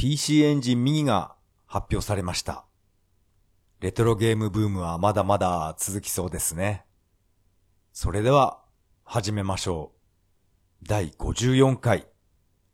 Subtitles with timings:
[0.00, 1.34] PC エンジンミニが
[1.66, 2.64] 発表されました。
[3.80, 6.86] レトロゲームブームはまだまだ続きそうですね。
[7.92, 8.62] それでは、
[9.04, 9.92] 始めましょ
[10.82, 10.88] う。
[10.88, 12.06] 第54回。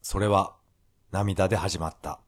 [0.03, 0.55] それは、
[1.11, 2.21] 涙で始まった。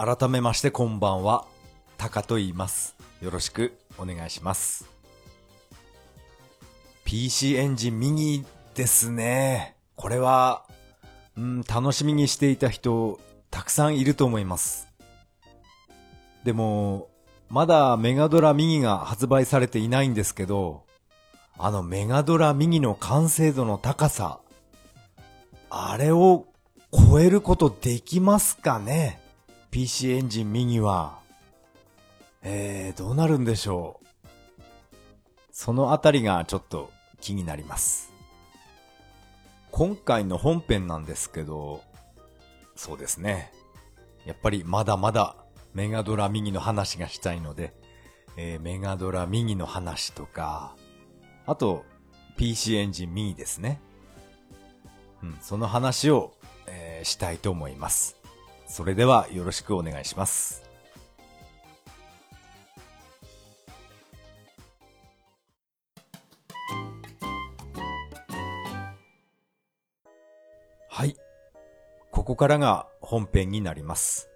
[0.00, 1.44] 改めましてこんばんは。
[1.96, 2.94] タカと言います。
[3.20, 4.88] よろしくお願いします。
[7.04, 9.74] PC エンジンミニですね。
[9.96, 10.62] これは、
[11.36, 13.18] うん、楽しみにしていた人、
[13.50, 14.86] たくさんいると思います。
[16.44, 17.08] でも、
[17.48, 20.84] まだメガドラミニが発売されていないんですけど、
[21.58, 24.38] あのメガドラミニの完成度の高さ、
[25.70, 26.46] あれを
[26.92, 29.26] 超えることできますかね？
[29.70, 31.18] ?PC エンジンミニは。
[32.42, 34.06] えー、どうなるんでしょう？
[35.50, 38.12] そのあたりがちょっと気になります。
[39.70, 41.82] 今回の本編なんですけど、
[42.76, 43.52] そうですね。
[44.24, 45.36] やっぱりまだまだ
[45.74, 47.74] メガドラミニの話がしたいので、
[48.36, 50.74] えーメガドラミニの話とか、
[51.46, 51.84] あと
[52.36, 53.80] PC エンジンミニですね。
[55.22, 56.32] うん、その話を、
[56.66, 58.17] えーしたいと思います。
[58.68, 60.62] それではよろしくお願いします。
[70.88, 71.16] はい。
[72.12, 74.28] ここからが本編になります。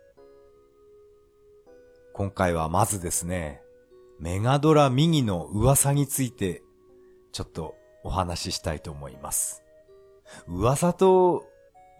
[2.14, 3.62] 今回はまずですね、
[4.18, 6.62] メガドラミニの噂について、
[7.32, 9.62] ちょっとお話ししたいと思います。
[10.46, 11.44] 噂と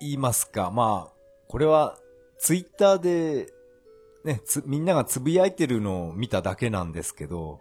[0.00, 1.12] 言いますか、まあ、
[1.48, 1.98] これは
[2.42, 3.52] ツイッターで、
[4.24, 7.60] ね、つ、みんながつぶやいてるのを見ただけなんですけど、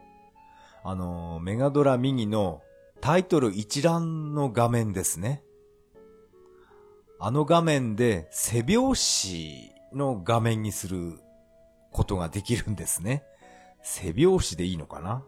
[0.83, 2.63] あの、メガドラミニの
[2.99, 5.43] タイトル一覧の画面ですね。
[7.19, 8.99] あの画面で背表
[9.91, 11.19] 紙の画面にする
[11.91, 13.23] ことができるんですね。
[13.83, 15.23] 背表紙でいいのかな？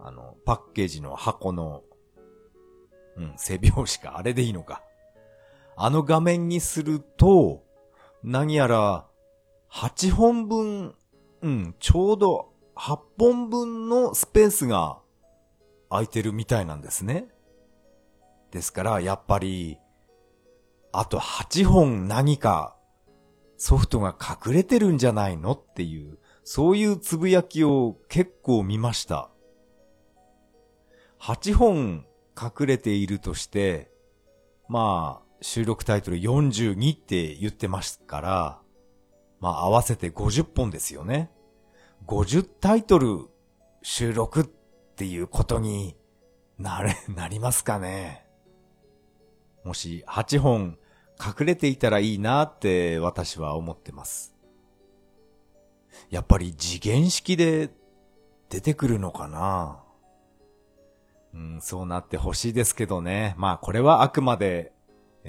[0.00, 1.82] あの、パッケージの箱の、
[3.16, 4.18] うん、背表紙か。
[4.18, 4.82] あれでいいのか。
[5.78, 7.62] あの画面にすると、
[8.22, 9.06] 何やら、
[9.70, 10.94] 8本分、
[11.42, 14.98] うん、ちょうど8本分のスペースが
[15.90, 17.28] 空いてるみたいなんですね。
[18.50, 19.78] ですから、やっぱり、
[20.92, 22.76] あと8本何か
[23.56, 29.30] ソフトが隠れてるんじゃないのっていう、そういうつぶやきを結構見ました。
[31.20, 32.06] 8本
[32.40, 33.90] 隠れているとして、
[34.68, 38.60] まあ、収録タイトル42って言ってますから、
[39.40, 41.30] まあ合わせて50本ですよね。
[42.06, 43.26] 50タイトル
[43.82, 44.44] 収録っ
[44.96, 45.96] ていうことに
[46.58, 48.26] なれ、 なりますかね。
[49.64, 50.78] もし8本
[51.20, 54.34] 隠れていたらいいなって私は思ってます。
[56.10, 57.70] やっぱり次元式で
[58.48, 59.82] 出てくるのかな
[61.34, 63.34] うん、そうなってほしいですけどね。
[63.36, 64.72] まあこれはあくまで、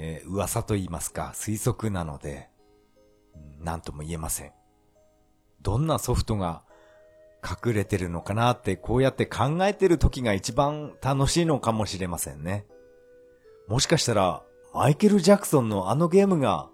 [0.02, 2.48] え噂と言いますか推測なので、
[3.34, 4.52] うんなんとも言えません。
[5.60, 6.62] どんなソフトが
[7.44, 12.66] 隠れてるのかなってこうやって考えてる時が一番楽しいのかもしれませんね。
[13.68, 16.70] もしかしたら、マイケル・ジャクソンのあのゲームが、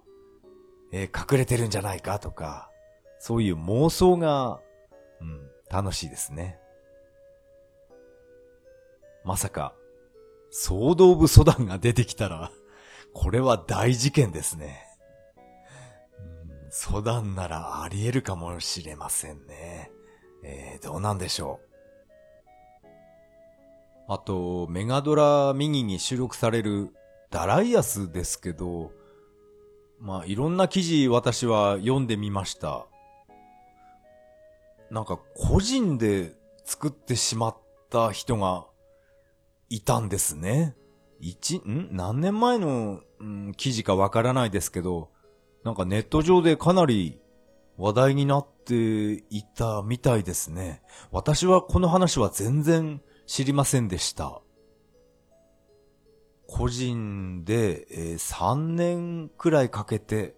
[0.92, 2.70] えー隠れてるんじゃないかとか、
[3.18, 4.60] そういう妄想が、
[5.20, 6.60] うん、楽しいですね。
[9.24, 9.74] まさか、
[10.50, 12.52] ソード・オブ・ソダンが出てきたら、
[13.14, 14.84] これは大事件ですね。
[16.18, 19.90] うんソダンならあり得るかもしれませんね。
[20.44, 21.66] えー、どうなんでしょう？
[24.08, 26.94] あと、メガドラミニに収録される
[27.30, 28.92] ダライアスですけど、
[29.98, 32.86] まあ、いろんな記事私は読んでみました。
[34.90, 37.58] なんか個人で作ってしまっ
[37.90, 38.66] た人が
[39.70, 40.76] いたんですね。
[41.20, 41.88] 一、ん？
[41.92, 45.10] 何年前の、うん、記事かわからないですけど、
[45.64, 47.18] なんかネット上でかなり
[47.76, 50.82] 話題になっていたみたいですね。
[51.10, 54.40] 私はこの話は全然知りませんでした。
[56.46, 60.36] 個人で、えー3年くらいかけて、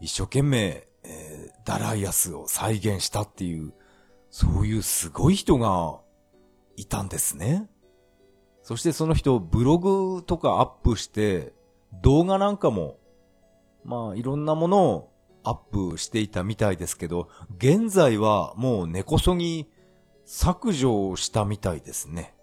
[0.00, 3.72] 一生懸命、えーダライアスを再現したっていう、
[4.30, 6.00] そういうすごい人が
[6.76, 7.68] いたんですね。
[8.66, 11.54] そしてその人、ブログとかアップして、
[12.02, 12.98] 動画なんかも
[13.84, 15.12] まあいろんなものを
[15.44, 17.28] アップしていたみたいですけど、
[17.58, 19.68] 現在はもう根こそぎ
[20.24, 22.34] 削除したみたいですね。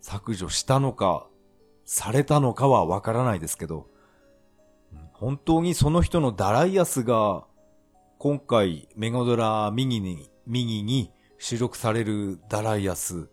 [0.00, 1.26] 削除したのか、
[1.84, 3.88] されたのかはわからないですけど、
[5.12, 7.44] 本当にその人のダライアスが、
[8.18, 13.28] 今回メガドラ右に、右に収録されるダライアス、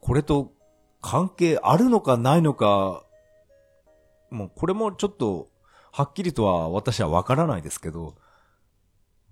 [0.00, 0.52] これと
[1.00, 3.04] 関係あるのかないのか、
[4.30, 5.48] もうこれもちょっと、
[5.92, 8.14] はっきりとは私はわからないですけど、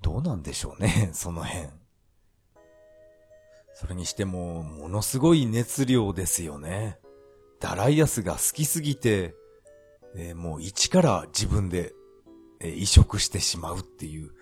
[0.03, 1.69] どうなんでしょうね、 その辺。
[3.75, 6.99] それにしても、ものすごい熱量ですよね。
[7.61, 9.37] ダライアスが好きすぎて、
[10.17, 11.93] えー、もう一から自分で、
[12.61, 14.33] えー、移植してしまうっていう、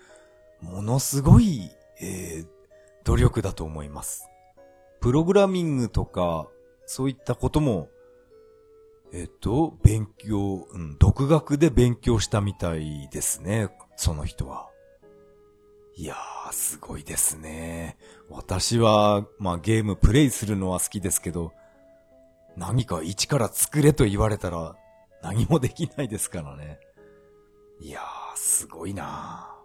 [0.61, 1.69] ものすごい、
[2.01, 2.47] えー、
[3.03, 4.27] 努力だと思います。
[5.01, 6.47] プログラミングとか、
[6.87, 7.89] そういったことも、
[9.13, 14.69] えっと、勉強、うん、独学で勉強したみたいですね、その人は。
[15.95, 17.97] いやー、すごいですね。
[18.29, 21.51] 私は、まあゲームプレイするのは好きですけど、
[22.55, 24.75] 何か一から作れと言われたら、
[25.21, 26.79] 何もできないですからね。
[27.81, 28.03] いやー、
[28.37, 29.56] すごいなー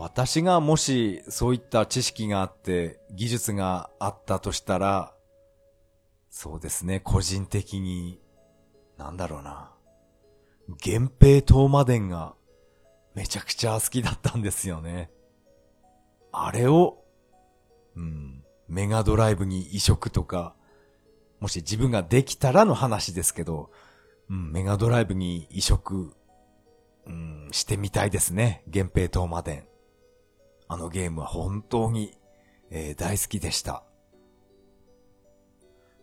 [0.00, 5.12] 私がもしそういった知識があって技術があったとしたら、
[6.30, 8.18] そうですね、個人的に、
[8.96, 9.74] なんだろうな。
[10.86, 12.34] 源平東馬伝が
[13.14, 15.10] めちゃくちゃ好きだったんですよね。
[16.32, 17.04] あれを、
[17.94, 20.54] うん、メガドライブに移植とか、
[21.40, 23.70] もし自分ができたらの話ですけど、
[24.30, 26.14] うん、メガドライブに移植、
[27.06, 28.62] うん、してみたいですね。
[28.66, 29.69] 源平東馬伝。
[30.72, 32.16] あのゲームは本当に、
[32.70, 33.82] えー、大好きでした。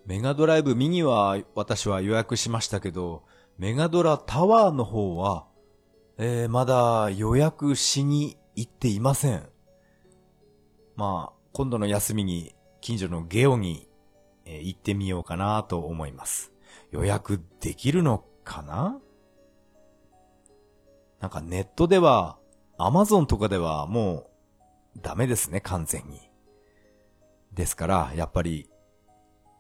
[0.05, 3.23] メガドライブミニは私は予約しましたけど、
[3.57, 5.47] メガドラタワーの方は、
[6.17, 9.49] えー、まだ予約しに行っていません。
[10.97, 13.87] まあ、今度の休みに近所のゲオに
[14.49, 16.53] えー、行ってみようかなと思います。
[16.91, 18.97] 予約できるのかな？
[21.19, 22.37] なんかネットでは、
[22.77, 24.27] アマゾンとかではもう
[25.01, 26.19] ダメですね、完全に。
[27.53, 28.69] ですから、やっぱり、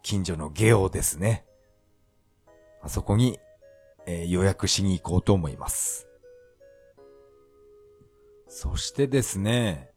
[0.03, 1.45] 近所のゲオですね。
[2.81, 3.39] あそこに、
[4.05, 6.07] えー、予約しに行こうと思います。
[8.47, 9.91] そしてですね、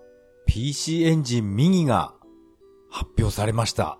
[0.46, 2.14] PC エンジンミニが
[2.90, 3.98] 発表されました。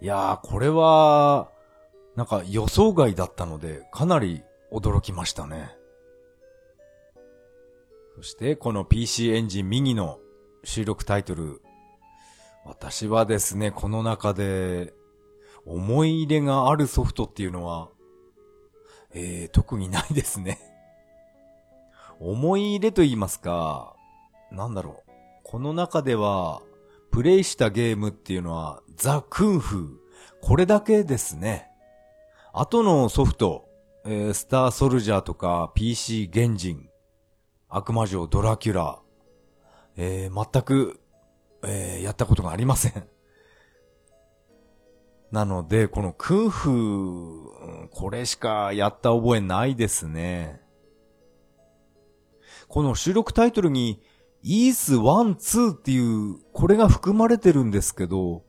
[0.00, 1.50] いやー、これは、
[2.16, 5.74] なんか予想外だったので、かなり驚きましたね。
[8.16, 10.18] そして、この PC エンジン右の
[10.64, 11.60] 収録タイトル。
[12.64, 14.92] 私はですね、この中で、
[15.66, 17.88] 思い入れがあるソフトっていうのは、
[19.14, 20.58] えー、特にないですね。
[22.20, 23.96] 思い入れと言いますか、
[24.52, 25.10] なんだろう。
[25.42, 26.62] この中では、
[27.10, 29.88] プレイしたゲームっていうのは、ザ・クンフー。
[30.40, 31.68] これだけですね。
[32.52, 33.68] 後のソフト、
[34.04, 36.88] えー、スターソルジャーとか PC 原人、
[37.68, 39.01] 悪魔城ドラキュラ、
[39.96, 41.00] えー、全く、
[41.64, 43.08] えー、やったことがありません。
[45.30, 50.60] なので、このクンフ、これしかやった覚えないですね。
[52.68, 54.02] この収録タイトルに
[54.42, 58.44] イース1、2っていう、これが含まれてるんですけど、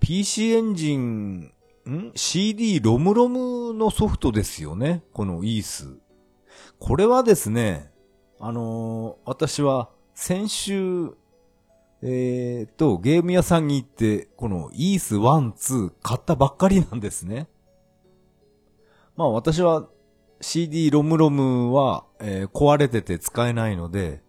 [0.00, 1.52] PC エンジン、
[1.88, 5.04] ん ?CD ロムロムのソフトですよね。
[5.12, 5.98] このイース。
[6.78, 7.92] これはですね、
[8.40, 11.14] あのー、私は先週、
[12.02, 17.48] えー、と、ゲーム屋さんに行って、このイース1、2買ったばっかりなんですね。
[19.16, 19.88] まあ私は
[20.40, 24.22] CD ロムロムは、えー、壊れてて使えないので、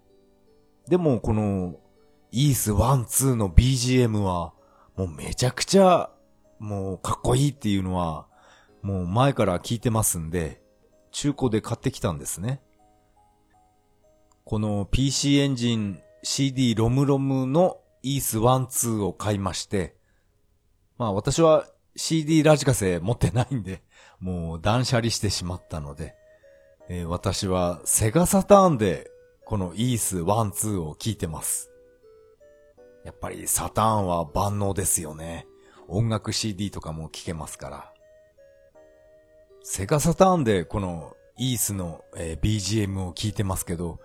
[0.88, 1.76] でもこの、
[2.32, 4.54] イース1、2の BGM は、
[4.96, 6.12] もうめちゃくちゃ、
[6.60, 8.28] もうかっこいいっていうのは、
[8.82, 10.62] もう前から聞いてますんで、
[11.12, 12.62] 中古で買ってきたんですね。
[14.46, 18.66] この PC エンジン CD ロムロムのイース1、
[18.98, 19.96] 2を買いまして、
[20.98, 23.82] まあ私は CD ラジカセ持ってないんで、
[24.20, 26.16] もう断捨離してしまったので、
[26.90, 29.10] えー、私はセガサターンで
[29.46, 31.72] このイース1、2を聞いてます。
[33.06, 35.48] やっぱりサターンは万能ですよね。
[35.88, 37.94] 音楽 CD とかも聴けますから。
[39.64, 44.00] セガサターンでこのイースの、えー、BGM を聴いてますけど、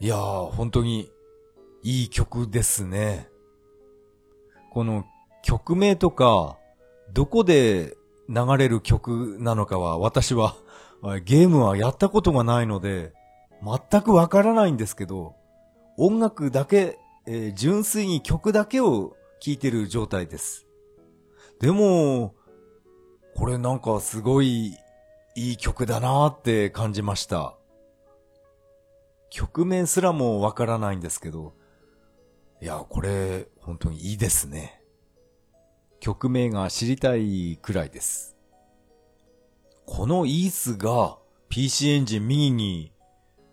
[0.00, 1.10] いやー、本当に
[1.82, 3.28] いい曲ですね。
[4.70, 5.04] この
[5.42, 6.56] 曲名とか、
[7.12, 7.96] どこで
[8.28, 10.54] 流れる曲なのかは私は
[11.24, 13.12] ゲームはやったことがないので、
[13.90, 15.34] 全くわからないんですけど、
[15.96, 20.68] 音楽だけ、えー、純粋に曲だけを聴いてる状態です。
[21.60, 22.36] でも、
[23.34, 24.76] これなんかすごい
[25.34, 27.57] いい曲だなーって感じました。
[29.30, 31.54] 曲名すらもわからないんですけど、
[32.60, 34.82] いや、これ本当にいいですね。
[36.00, 38.36] 曲名が知りたいくらいです。
[39.86, 41.18] このイースが
[41.48, 42.92] PC エンジン右に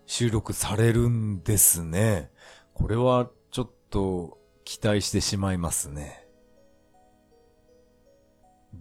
[0.06, 2.32] 収録されるんですね。
[2.74, 6.28] これはちょっと期待してしまいますね。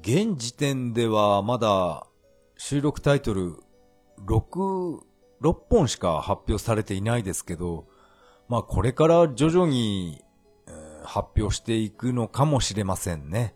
[0.00, 2.06] 現時点ではまだ
[2.56, 3.56] 収録タイトル
[4.26, 5.00] 6、
[5.44, 7.86] 6本しか発表されていないですけど、
[8.48, 10.24] まあこれから徐々に、
[10.66, 10.72] え、
[11.04, 13.54] 発表していくのかもしれませんね。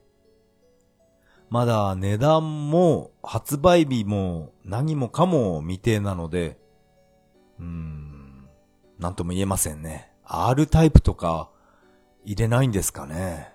[1.48, 6.58] まだ値段も発売日も何もかも未定なので、
[7.58, 8.48] うーん、
[8.98, 10.12] なんとも言えませんね。
[10.24, 11.48] R タイプとか
[12.22, 13.50] 入れないんですかね。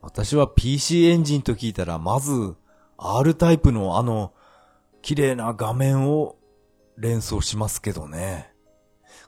[0.00, 2.56] 私は PC エンジンと聞いたらまず
[2.96, 4.32] R タイプのあの
[5.02, 6.36] 綺麗な画面を
[7.02, 8.54] 連想しますけどね。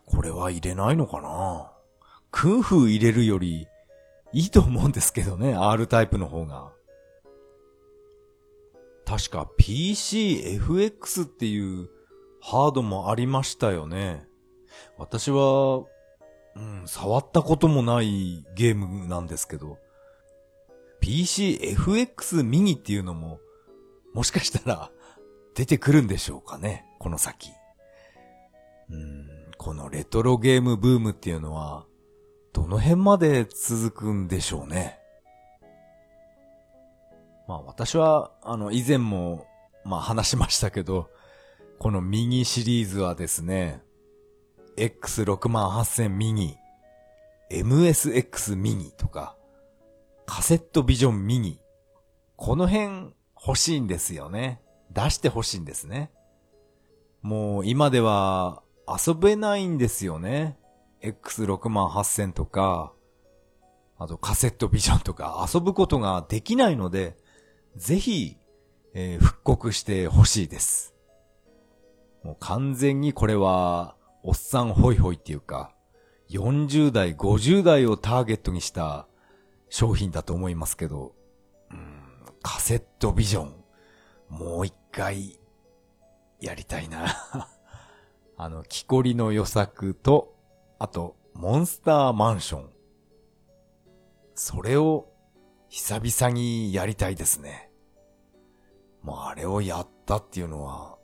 [0.06, 1.72] これは入れないのかな？
[2.30, 3.66] クンフー入れるより
[4.32, 6.72] いいと思うんですけどね、R タイプの方が。
[9.04, 11.90] 確か PCFX っていう
[12.40, 14.24] ハードもありましたよね。
[14.96, 15.84] 私は、
[16.54, 19.78] うん、触ったこともないゲームなんですけど、
[21.02, 23.40] PCFX ミニっていうのも、
[24.14, 24.92] もしかしたら
[25.56, 27.50] 出てくるんでしょうかね、この先。
[28.90, 31.86] うん、このレトロゲームブームっていうのは、
[32.52, 34.98] どの辺まで続くんでしょうね。
[37.48, 39.46] まあ私は、あの、以前も、
[39.84, 41.10] まあ話しましたけど、
[41.78, 43.82] このミニシリーズはですね、
[44.76, 46.56] X68000 ミニ、
[47.50, 49.36] MSX ミニとか、
[50.26, 51.60] カセットビジョンミニ、
[52.36, 53.14] この辺
[53.46, 54.60] 欲しいんですよね。
[54.90, 56.10] 出してほしいんですね。
[57.22, 60.58] もう今では遊べないんですよね。
[61.02, 62.92] X68000 とか、
[63.98, 67.16] あとカセットビジョンとか遊ぶことができないので、
[67.76, 68.36] ぜひ、
[68.94, 70.94] えー、復刻してほしいです。
[72.22, 75.74] もう完全にこれは、おっさんホイホイっていうか、
[76.30, 79.06] 40代、50代をターゲットにした
[79.68, 81.14] 商品だと思いますけど、
[81.70, 82.00] うん、
[82.42, 83.54] カセットビジョン、
[84.30, 85.38] もう一回、
[86.40, 87.48] やりたいな。
[88.36, 90.34] あの、木こりの予作と、
[90.78, 92.70] あと、モンスターマンション。
[94.34, 95.08] それを、
[95.68, 97.70] 久々にやりたいですね。
[99.02, 100.96] もうあれをやったっていうのは、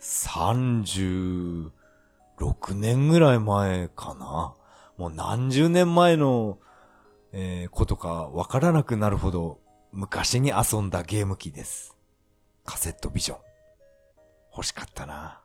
[0.00, 1.70] 36
[2.74, 4.54] 年ぐらい前かな。
[4.96, 6.58] もう何十年前の、
[7.32, 9.60] えー、ことかわからなくなるほど
[9.92, 11.96] 昔に遊んだゲーム機です。
[12.64, 13.38] カセットビジョン。
[14.52, 15.39] 欲しかったな。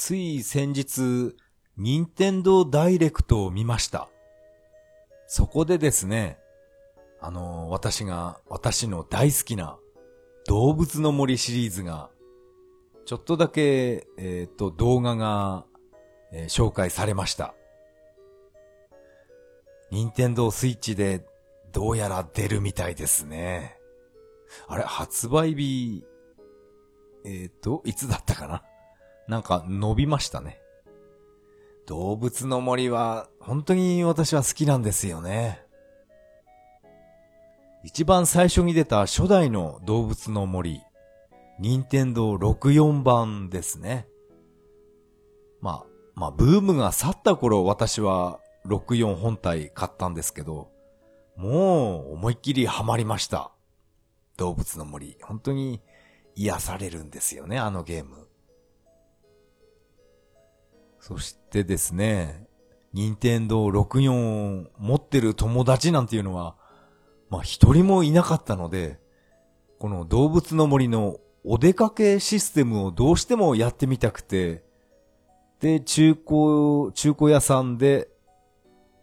[0.00, 1.36] つい先日、
[1.76, 4.08] 任天堂ダイレクトを見ました。
[5.26, 6.38] そこでですね、
[7.20, 9.78] あの、私が、私の大好きな
[10.46, 12.08] 動物の森シリーズが、
[13.04, 15.66] ちょっとだけ、えっ、ー、と、動画が、
[16.32, 17.54] えー、紹介されました。
[19.90, 21.26] 任天堂スイッチで
[21.72, 23.76] どうやら出るみたいですね。
[24.66, 26.06] あれ、発売日、
[27.26, 28.64] えっ、ー、と、いつだったかな？
[29.30, 30.60] なんか伸びましたね。
[31.86, 35.62] 動物の森は本当に私は好きなんですよね。
[37.84, 40.82] 一番最初に出た初代の動物の森、
[41.60, 44.08] 任天堂64番ですね。
[45.60, 50.72] まあ、まあ、ブームが去った頃私は64本体買ったんですけど、
[51.36, 53.52] もう思いっきりハマりました。
[54.36, 55.16] 動物の森。
[55.22, 55.80] 本当に
[56.34, 58.29] 癒されるんですよね、あのゲーム。
[61.00, 62.46] そしてですね、
[62.92, 66.56] 任天堂64を持ってる友達なんていうのは、
[67.30, 69.00] まあ一人もいなかったので、
[69.78, 74.62] この動物の森のお出かけシステムをどうしてもやってみたくて、
[75.60, 78.08] で、中古、中古屋さんで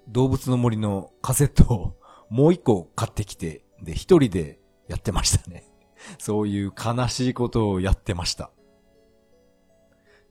[0.08, 1.98] 動物の森のカセットを
[2.30, 5.63] もう一個買ってきて、で、一人でやってましたね。
[6.20, 8.51] そういう悲しいことをやってました。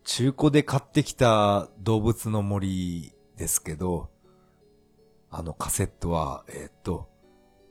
[0.06, 4.08] 中古で買ってきた動物の森ですけど、
[5.30, 7.08] あのカセットは、えっ、と、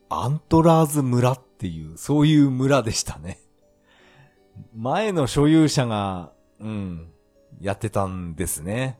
[0.10, 3.40] アントラーズ村っていう、そういう村でしたね。
[4.76, 7.14] 前の所有者が、うん、
[7.62, 9.00] やってたんですね。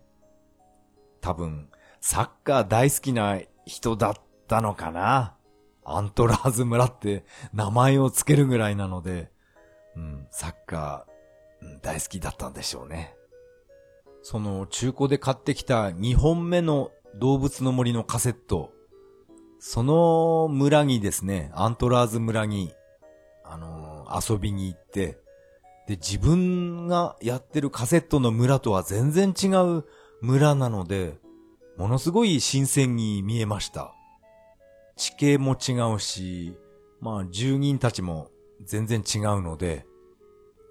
[1.20, 4.14] 多分、サッカー大好きな人だっ
[4.48, 5.36] たのかな。
[5.84, 9.30] アントラーズ村って名前を付けるぐらいなので、
[9.98, 13.14] うん、サッカー、大好きだったんでしょうね。
[14.28, 18.72] その中古で買ってきた2本目の動物の森のカセット。
[19.60, 22.74] その村にですね、アントラーズ村に、
[23.44, 25.20] あのー、遊びに行って、
[25.88, 29.86] で、自分がやってるカセットの村とは全然違う
[30.22, 31.20] 村なので、
[31.78, 33.94] ものすごい新鮮に見えました。
[34.96, 36.58] 地形も違うし、
[37.00, 38.32] まあ住人たちも
[38.64, 39.86] 全然違うので、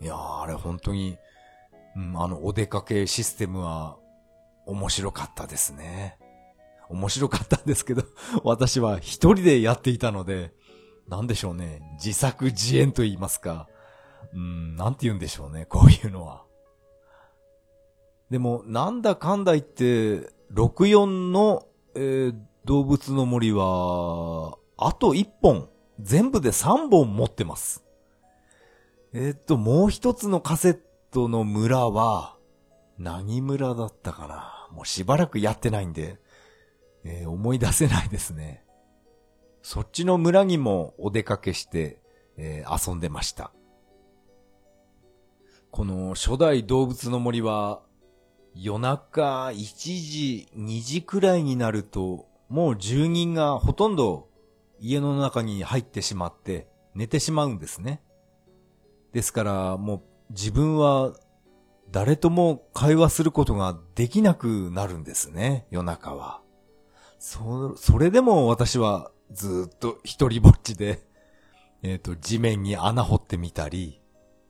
[0.00, 1.18] いやー、あれ本当に、
[1.96, 3.96] うん、あのお出かけシステムは
[4.66, 6.18] 面白かったですね。
[6.88, 8.04] 面白かったんですけど、
[8.44, 10.52] 私は一人でやっていたので、
[11.08, 11.82] なんでしょうね。
[11.94, 13.68] 自作自演と言いますか。
[14.32, 15.66] うん、なんて言うんでしょうね。
[15.66, 16.44] こういうのは。
[18.30, 25.68] でも、なんだかんだ言って、64の、えー、動物の森は、あと1本、
[26.00, 27.84] 全部で3本持ってます。
[29.12, 30.78] えー、っと、もう一つのカセッ
[31.14, 32.36] トの村は、
[32.98, 34.68] 何村だったかな？
[34.72, 36.18] もうしばらくやってないんで、
[37.04, 38.64] えー、思い出せないですね。
[39.62, 42.02] そっちの村にもお出かけして、
[42.36, 43.52] えー、遊んでました。
[45.70, 47.82] この初代動物の森は、
[48.54, 54.28] 夜中1時、2時くらいになると、もう住人がほとんど
[54.80, 58.02] 家の中に入ってしまって寝てしまうんですね。
[59.12, 61.14] ですからもう自分は
[61.90, 66.40] 誰とも会話することができなくなるんですね、夜中は。
[67.18, 71.06] そ、それでも私はずっと一人ぼっちで、
[71.82, 74.00] えっ、ー、と、地面に穴掘ってみたり、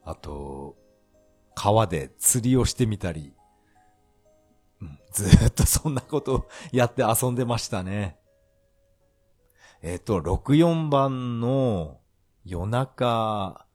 [0.04, 0.76] あと、
[1.54, 3.34] 川で釣りをしてみたり、
[4.80, 8.18] うん、ずっとそんなことをやって遊んでましたね。
[9.82, 12.00] えっ、ー、と、64番の
[12.44, 13.66] 夜中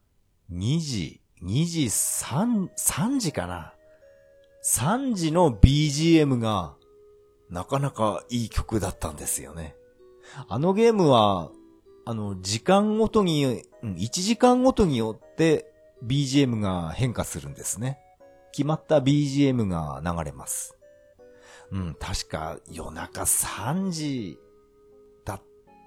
[0.51, 3.73] 2時、2時3、3時かな
[4.63, 6.75] ?3 時の BGM が
[7.49, 9.75] なかなかいい曲だったんですよね。
[10.47, 11.51] あのゲームは、
[12.05, 15.71] あの、時間ごとに、うん、1時間ごとによって
[16.05, 17.99] BGM が変化するんですね。
[18.51, 20.75] 決まった BGM が流れます。
[21.71, 24.39] うん、確か夜中3時
[25.23, 25.41] だっ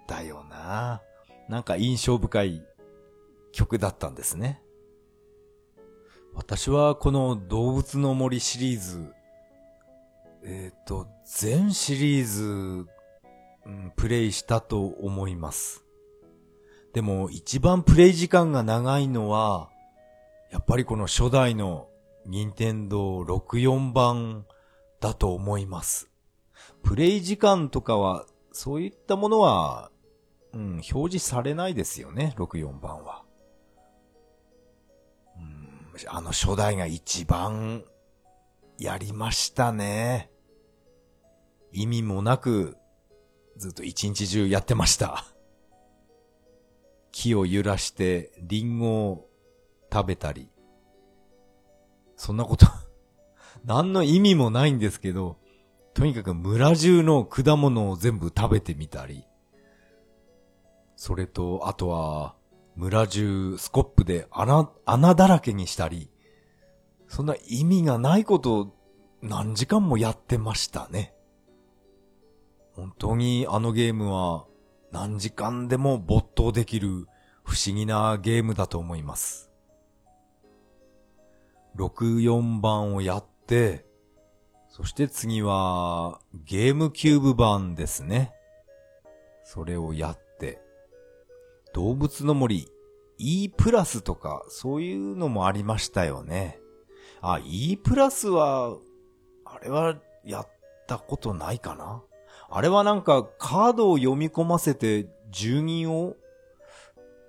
[0.06, 1.02] たよな。
[1.48, 2.62] なんか印象深い
[3.52, 4.62] 曲だったんですね。
[6.34, 9.12] 私はこの動物の森シリーズ、
[10.44, 12.86] えっ、ー、と、全シリーズ、
[13.64, 15.84] うん、プレイしたと思います。
[16.94, 19.70] でも一番プレイ時間が長いのは、
[20.50, 21.88] やっぱりこの初代の
[22.26, 24.46] 任天堂64番
[25.00, 26.10] だと思います。
[26.82, 29.90] プレイ時間とかは、そういったものは、
[30.52, 33.21] うん、表示されないですよね、64番は。
[36.08, 37.84] あの初代が一番
[38.78, 40.30] やりましたね。
[41.72, 42.76] 意味もなく、
[43.56, 45.24] ずっと一日中やってました。
[47.12, 49.28] 木を揺らしてリンゴを
[49.92, 50.48] 食べたり。
[52.16, 52.66] そんなこと
[53.64, 55.38] 何の意味もないんですけど、
[55.94, 59.24] とにかく村中の果物を全部食べてみたり。
[60.96, 62.34] それと、あとは、
[62.76, 66.10] 村中スコップで穴、穴だらけにしたり、
[67.06, 68.74] そんな意味がないことを
[69.20, 71.14] 何時間もやってましたね。
[72.74, 74.46] 本当にあのゲームは
[74.90, 77.06] 何時間でも没頭できる
[77.44, 79.50] 不思議なゲームだと思います。
[81.76, 83.86] 64番をやって、
[84.68, 88.32] そして次はゲームキューブ版ですね。
[89.44, 90.21] それをやって、
[91.74, 92.68] 動物の森
[93.18, 96.58] E プラスとかそういうのもありましたよね。
[97.20, 98.76] あ、E プラスは、
[99.44, 100.48] あれはやっ
[100.86, 102.02] たことないかな？
[102.50, 106.16] あれはなんかカードを読み込ませて住人を、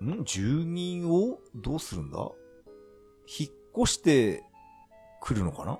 [0.02, 0.26] ん？
[0.26, 2.18] 住人をどうするんだ？
[3.28, 3.50] 引っ
[3.84, 4.44] 越して
[5.22, 5.80] くるのかな？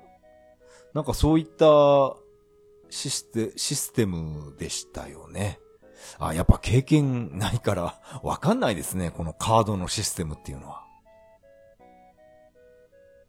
[0.94, 2.16] なんかそういった
[2.90, 5.60] システ、システムでしたよね。
[6.20, 9.12] あ、やっぱ経験ないから わかんないですね。
[9.12, 10.84] このカードのシステムっていうのは。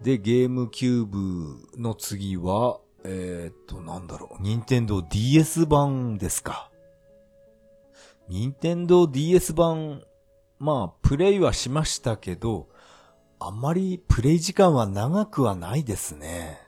[0.01, 4.43] で、ゲームキューブの次は、えー、っと、なんだろう。
[4.43, 6.71] ニンテンドー DS 版ですか。
[8.29, 10.03] ニンテンドー DS 版、
[10.59, 12.69] まあ、プレイはしましたけど、
[13.39, 16.61] あんまりプレイ時間は長くはないですね。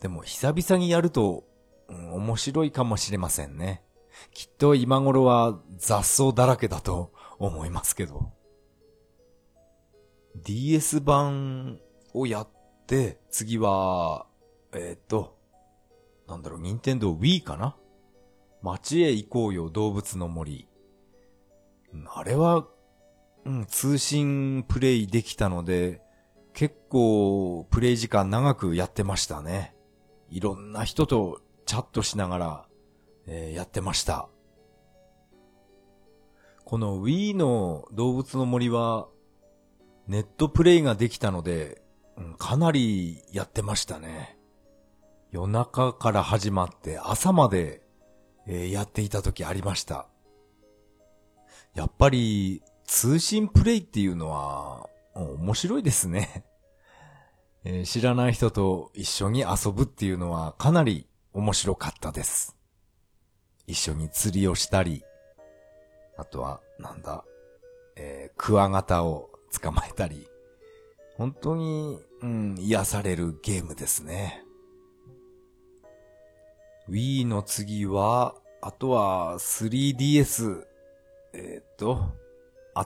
[0.00, 1.44] でも久々にやると、
[1.88, 3.82] 面白いかもしれませんね。
[4.32, 8.32] きっと今頃は雑草だらけだと思いますけど。
[10.36, 11.80] DS 版
[12.14, 12.48] をやっ
[12.86, 14.26] て、次は、
[14.72, 15.36] えっ、ー、と、
[16.28, 17.76] なんだろう、任天堂 Wii かな？
[18.62, 20.68] 街へ行こうよ、動物の森。
[22.06, 22.66] あれは、
[23.44, 26.02] うん、通信プレイできたので、
[26.52, 29.74] 結構プレイ時間長くやってましたね。
[30.28, 32.66] いろんな人とチャットしながら、
[33.26, 34.28] え、やってました。
[36.64, 39.08] この Wii の動物の森は、
[40.06, 41.82] ネットプレイができたので、
[42.16, 44.38] うん、かなりやってましたね。
[45.30, 47.82] 夜中から始まって朝まで、
[48.46, 50.08] え、やっていた時ありました。
[51.74, 56.44] やっぱり通信プレイっていうのは面白いですね。
[57.64, 62.56] え、知らない人と一緒に遊ぶっていうのはかなり面白かったです。
[63.70, 65.04] 一緒に釣りをしたり、
[66.16, 67.24] あとは、なんだ、
[67.96, 69.30] えー、クワガタを
[69.60, 70.26] 捕まえたり、
[71.16, 74.42] 本当に、うん、癒されるゲームですね。
[76.88, 80.64] Wii の次は、あとは 3DS、
[81.32, 82.10] えっ、と、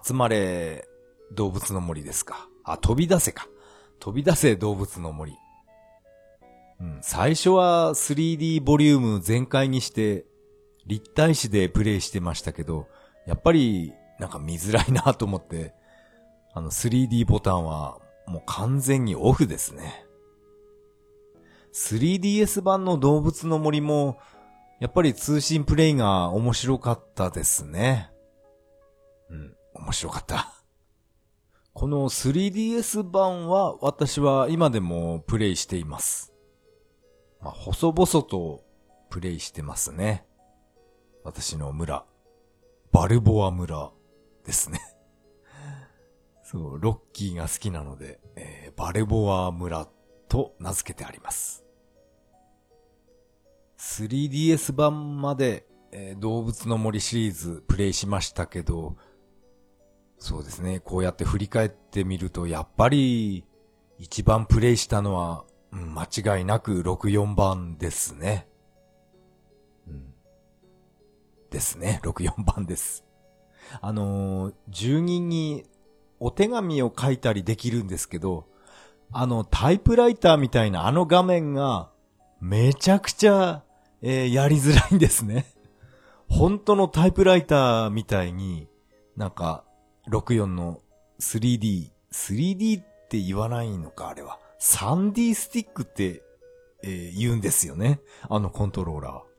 [0.05, 0.87] 集まれ
[1.33, 2.49] 動物の森ですか。
[2.63, 3.49] あ、飛び出せか。
[4.01, 5.33] 飛び出せ動物の森。
[6.81, 10.27] うん、最初は 3D ボリューム全開にして、
[10.87, 12.89] 立体視でプレイしてましたけど、
[13.27, 15.75] やっぱりなんか見づらいなと思って、
[16.53, 20.05] あの 3D ボタンはもう完全にオフですね。
[21.73, 24.19] 3DS 版の動物の森も、
[24.81, 28.11] やっぱり通信プレイが面白かったですね。
[29.31, 29.57] うん。
[29.75, 30.53] 面白かった。
[31.73, 36.33] この 3DS 版は私は今でもプレイしています。
[37.41, 38.63] まあ、細々と
[39.11, 40.25] プレイしてますね。
[41.25, 42.05] 私の村。
[42.93, 43.91] バルボア村
[44.45, 44.79] ですね。
[46.45, 49.89] そう、ロッキーが好きなので、えー、バルボア村
[50.29, 51.65] と名付けてあります。
[53.79, 58.97] 3DS 版まで、えー、動物の森シリーズプレイしましたけど、
[60.19, 60.81] そうですね。
[60.81, 63.47] こうやって振り返ってみると、やっぱり、
[63.99, 68.47] 一番プレイしたのは、間違いなく64番ですね。
[71.55, 72.01] ですね。
[72.05, 73.05] 64番です。
[73.81, 75.65] あのー、住人に
[76.21, 78.47] お手紙を書いたりできるんですけど、
[79.13, 81.91] あの、タイプライターみたいなあの画面が、
[82.41, 83.63] めちゃくちゃ、
[84.03, 85.47] えー、やりづらいんですね。
[86.29, 88.69] 本当のタイプライターみたいに、
[89.17, 89.65] なんか、
[90.11, 90.81] 64の
[91.21, 94.39] 3D、3D って言わないのか、あれは。
[94.61, 96.23] 3D スティックって、
[96.83, 98.01] えー、言うんですよね。
[98.29, 99.34] あのコントローラー。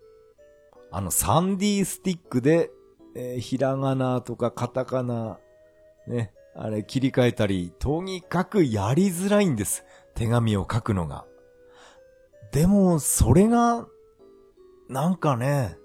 [0.95, 2.71] あの 3D スティックで、
[3.17, 5.39] えー、ひらがなとかカタカナ、
[6.07, 9.83] ね、あれ切り替えたり、とにかくやりづらいんです。
[10.13, 11.25] 手紙を書くのが。
[12.53, 13.87] でも、それが、
[14.87, 15.75] なんかね、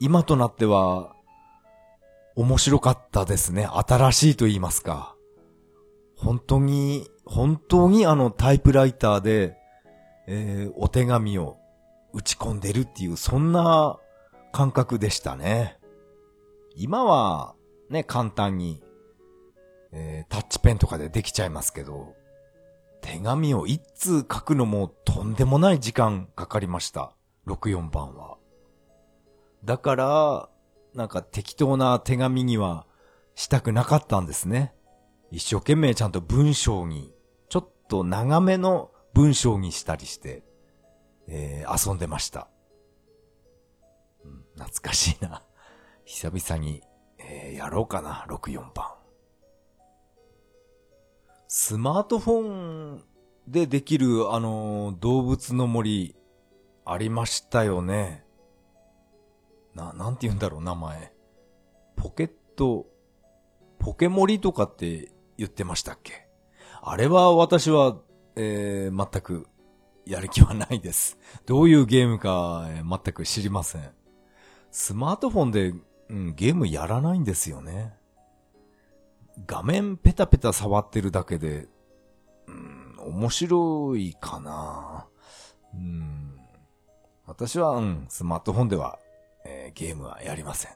[0.00, 1.14] 今となっては、
[2.34, 3.68] 面白かったですね。
[3.72, 5.14] 新しいと言いますか。
[6.16, 9.56] 本当に、本当にあのタイプライターで、
[10.26, 11.56] えー、お手紙を
[12.12, 14.00] 打ち込んでるっていう、そんな
[14.52, 15.78] 感覚でしたね。
[16.74, 17.54] 今は、
[17.90, 18.82] ね、簡単に、
[19.92, 22.14] えー、タッチペンとかでできちゃいますけど、
[23.00, 27.12] 手紙を一通書くのもとんでもない時間かかりました。
[27.46, 28.36] 64番は。
[29.64, 30.48] だから、
[30.94, 32.86] なんか適当な手紙には
[33.34, 34.74] したくなかったんですね。
[35.30, 37.12] 一生懸命ちゃんと文章に、
[37.48, 40.42] ちょっと長めの文章にしたりして、
[41.28, 42.48] えー、遊んでました、
[44.56, 45.42] 懐かしいな。
[46.04, 46.82] 久々に、
[47.18, 48.86] えー、やろうかな、64番。
[51.48, 53.04] スマートフォン
[53.46, 56.16] でできる、あのー、動物の森、
[56.84, 58.24] ありましたよね。
[59.74, 61.12] な、なんて言うんだろう、名前。
[61.96, 62.86] ポケット、
[63.78, 66.28] ポケモリとかって言ってましたっけ？
[66.82, 67.98] あれは私は、
[68.36, 69.46] えー、全く
[70.04, 71.18] やる気はないです。
[71.46, 73.92] どういうゲームか、全く知りません。
[74.78, 75.74] スマートフォンで、
[76.10, 77.94] うん、ゲームやらないんですよね。
[79.46, 81.66] 画面ペタペタ触ってるだけで、
[82.46, 85.06] うん、面白いかな。
[85.72, 86.38] うん、
[87.24, 88.98] 私は、うん、スマートフォンでは
[89.46, 90.72] えー、ゲームはやりません。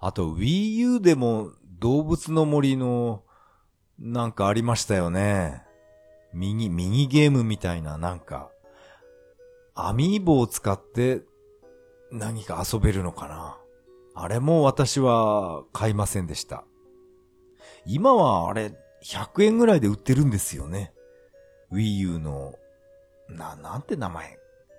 [0.00, 3.22] あと Wii U でも動物の森の
[4.00, 5.62] なんかありましたよね。
[6.32, 8.50] ミニ、ミニゲームみたいななんか、
[9.74, 11.22] アミーボを使って
[12.12, 13.58] 何か遊べるのかな？
[14.14, 16.64] あれも私は買いませんでした。
[17.84, 20.92] 今はあれ100円ぐらいで売ってるんですよね。
[21.72, 22.54] Wii U の、
[23.28, 24.38] な、なんて名前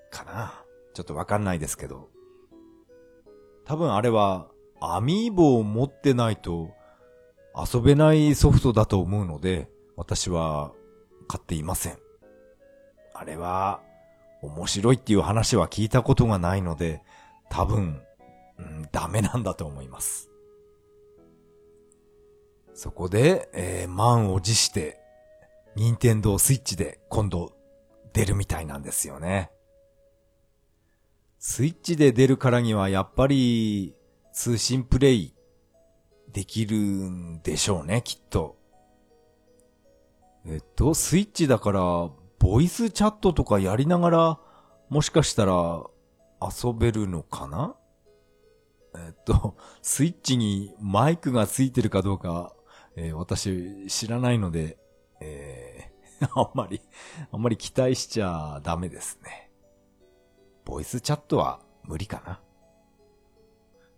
[0.10, 0.64] かな？
[0.94, 2.10] ちょっとわかんないですけど。
[3.66, 4.48] 多分あれは
[4.80, 6.72] アミーボを持ってないと
[7.56, 10.72] 遊べないソフトだと思うので、私は
[11.28, 11.98] 買っていません。
[13.14, 13.82] あれは
[14.42, 17.02] 面白いっていう話は聞いたことがないので、
[17.50, 18.02] 多分、
[18.58, 20.30] うん、ダメなんだと思います。
[22.74, 25.00] そこで、えー、満を持して、
[25.76, 27.54] 任天堂スイッチで今度
[28.14, 29.52] 出るみたいなんですよね。
[31.40, 33.96] スイッチで出るからにはやっぱり
[34.34, 35.34] 通信プレイ
[36.32, 38.58] できるんでしょうね、きっと。
[40.46, 41.82] えっと、スイッチだから、
[42.40, 44.40] ボイスチャットとかやりながら、
[44.90, 45.84] もしかしたら
[46.42, 47.76] 遊べるのかな？
[48.96, 52.54] えっと、スイッチにマイクがついてるかどうか、
[52.96, 54.78] えー、私知らないので、
[55.22, 56.82] えー、 あんまり、
[57.32, 59.52] あんまり期待しちゃダメですね。
[60.66, 62.42] ボイスチャットは無理かな。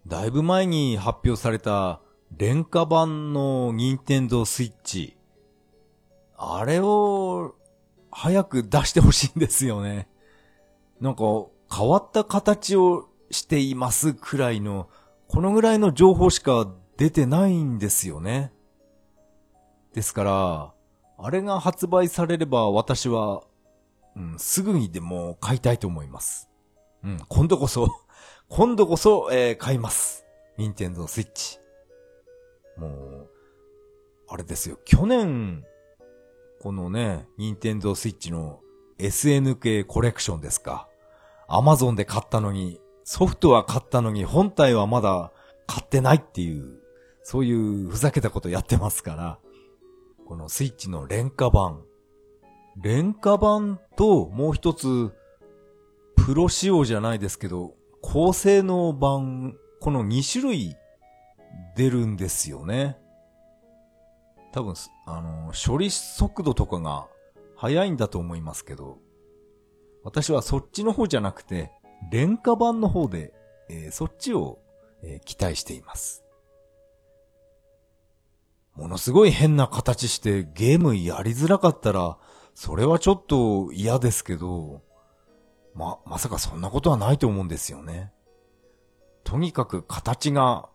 [0.06, 2.02] だいぶ前に発表された
[2.36, 5.18] 廉価版の任天堂スイッチ。
[6.36, 7.56] あれを
[8.12, 10.10] 早く出してほしいんですよね。
[11.00, 11.24] なんか
[11.72, 14.90] 変わった形をしていますくらいの、
[15.28, 18.52] このぐらいの情報しか出てないんですよね。
[19.94, 20.74] ですから、
[21.18, 23.44] あれが発売されれば私は、
[24.16, 26.50] うん、すぐにでも買いたいと思います。
[27.04, 27.88] うん、今度こそ
[28.50, 30.26] 今度こそ、えー、買います。
[30.58, 31.60] ニンテンドースイッチ。
[32.78, 33.30] もう、
[34.28, 35.64] あれですよ、去年、
[36.62, 38.62] このね、ニンテンドースイッチの
[38.98, 40.89] SNK コレクションですか。
[41.52, 45.32] アマゾンで買ったのに、ソフトは買ったのに本体はまだ
[45.66, 46.80] 買ってないっていう、
[47.24, 49.40] そういうふざけたことやってますから、
[50.28, 51.82] このスイッチの廉価版。
[52.80, 55.12] 廉価版ともう一つ、
[56.16, 60.76] プロ仕様じゃないですけど、高性能版、この2種類
[61.76, 63.00] 出るんですよね。
[64.54, 64.76] 多分、
[65.08, 67.08] あの、処理速度とかが
[67.56, 69.00] 早いんだと思いますけど、
[70.04, 71.72] 私はそっちの方じゃなくて、
[72.12, 73.34] 廉価版の方で、
[73.70, 74.60] えー、そっちを、
[75.04, 76.24] えー、期待しています。
[78.76, 82.18] ものすごい変な形してゲームやりづらかったら、
[82.54, 84.82] それはちょっと嫌ですけど、
[85.76, 88.12] ま、まさかそんなことはないと思うんですよね。
[89.24, 90.70] とにかく形が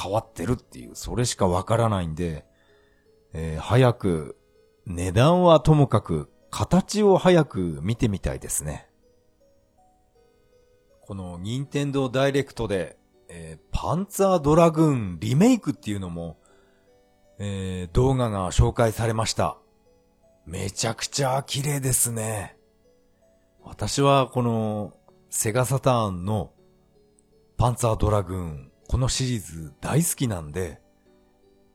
[0.00, 2.44] 変わってるっていう、それしかわからないんで、
[3.32, 4.36] えー、早く、
[4.86, 8.88] 値段はともかく、形を早く見てみたいですね。
[11.00, 12.96] この任天堂ダイレクトで、
[13.28, 16.38] えー、パンツァードラグーンリメイクっていうのも、
[17.40, 19.58] えー、動画が紹介されました。
[20.46, 22.56] めちゃくちゃ綺麗ですね。
[23.64, 24.94] 私はこの
[25.30, 26.52] セガサターンの
[27.56, 30.80] パンツァードラグーン、このシリーズ大好きなんで、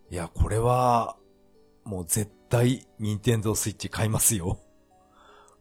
[0.09, 1.17] いや、これは
[1.83, 4.57] もう絶対任天堂スイッチ買いますよ。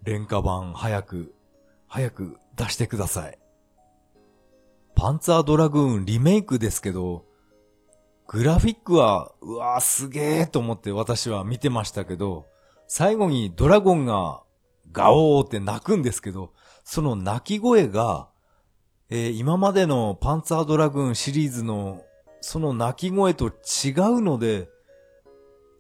[0.03, 1.35] 廉価版早く、
[1.87, 3.39] 早く出してください。
[4.95, 7.25] パンツァードラグーンリメイクですけど、
[8.27, 12.47] グラフィックは、うわーすげーと思って私は見てましたけど、
[12.87, 14.43] 最後にドラゴンが
[14.93, 16.53] ガオーって泣くんですけど、
[16.85, 18.29] その泣き声が、
[19.11, 22.03] えー、今までのパンツァードラグーンシリーズの
[22.41, 23.53] その泣き声と違う
[24.21, 24.69] ので、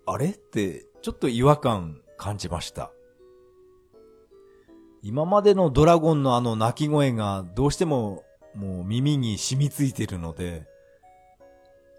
[0.06, 2.90] あれってちょっと違和感感じました。
[5.02, 10.66] 今までのドラゴンのあの泣き声がどうしてももう耳に染みついてるので、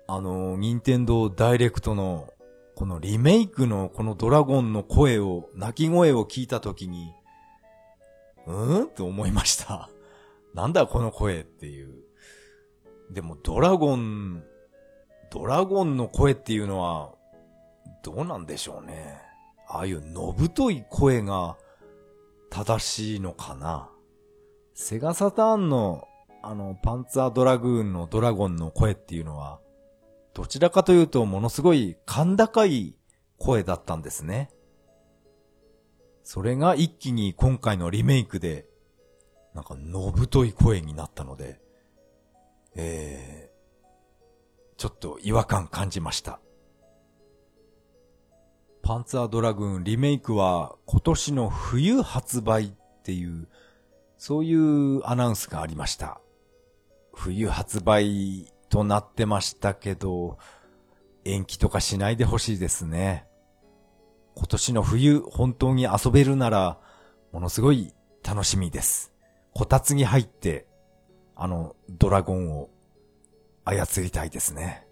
[0.08, 2.34] あの、任天堂ダイレクトの、
[2.76, 7.14] このリメイクのこのドラゴンの声を、鳴き声を聞いたときに、
[8.48, 9.90] うーんと思いました。
[10.54, 11.94] なんだこの声っていう。
[13.12, 14.44] でもドラゴン、
[15.30, 17.14] ドラゴンの声っていうのは、
[18.04, 19.22] どうなんでしょうね。
[19.68, 21.58] ああいうのぶとい声が
[22.50, 23.90] 正しいのかな？
[24.74, 26.06] セガサターンの
[26.42, 29.60] あの、パンツァードラグーンのドラゴンの声っていうのは、
[30.34, 32.96] どちらかというとものすごい甲高い
[33.38, 34.50] 声だったんですね。
[36.24, 38.68] それが一気に今回のリメイクで、
[39.54, 41.60] なんかのぶとい声になったので、
[42.76, 46.40] えー、ちょっと違和感感じました。
[48.89, 52.71] パンツァードラグーンリメイクは今年の冬発売っ
[53.04, 53.47] ていう、
[54.17, 56.19] そういうアナウンスがありました。
[57.13, 60.39] 冬発売となってましたけど、
[61.23, 63.28] 延期とかしないでほしいですね。
[64.34, 66.80] 今年の冬本当に遊べるなら、
[67.32, 67.93] ものすごい
[68.28, 69.13] 楽しみです。
[69.54, 70.65] こたつに入って、
[71.36, 72.71] あの、ドラゴンを
[73.65, 74.88] 操りたいですね。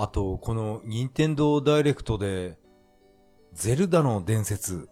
[0.00, 2.56] あと、この任天堂ダイレクトで、
[3.52, 4.88] ゼルダの伝説、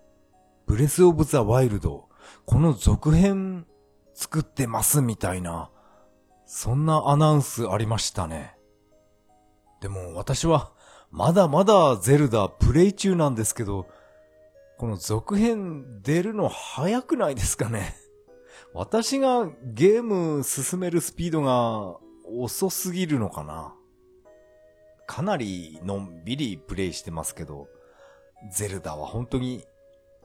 [0.67, 2.09] ブレスオブザワイルド、
[2.45, 3.69] この続編
[4.15, 5.71] 作ってますみたいな、
[6.45, 8.57] そんなアナウンスありましたね。
[9.81, 10.73] でも私は
[11.13, 13.87] まだまだゼルダプレイ中なんですけど、
[14.77, 17.95] この続編出るの早くないですかね
[18.75, 21.97] 私がゲーム進めるスピードが
[22.29, 23.76] 遅すぎるのかな
[25.07, 27.69] かなりのんびりプレイしてますけど、
[28.51, 29.65] ゼルダは本当に、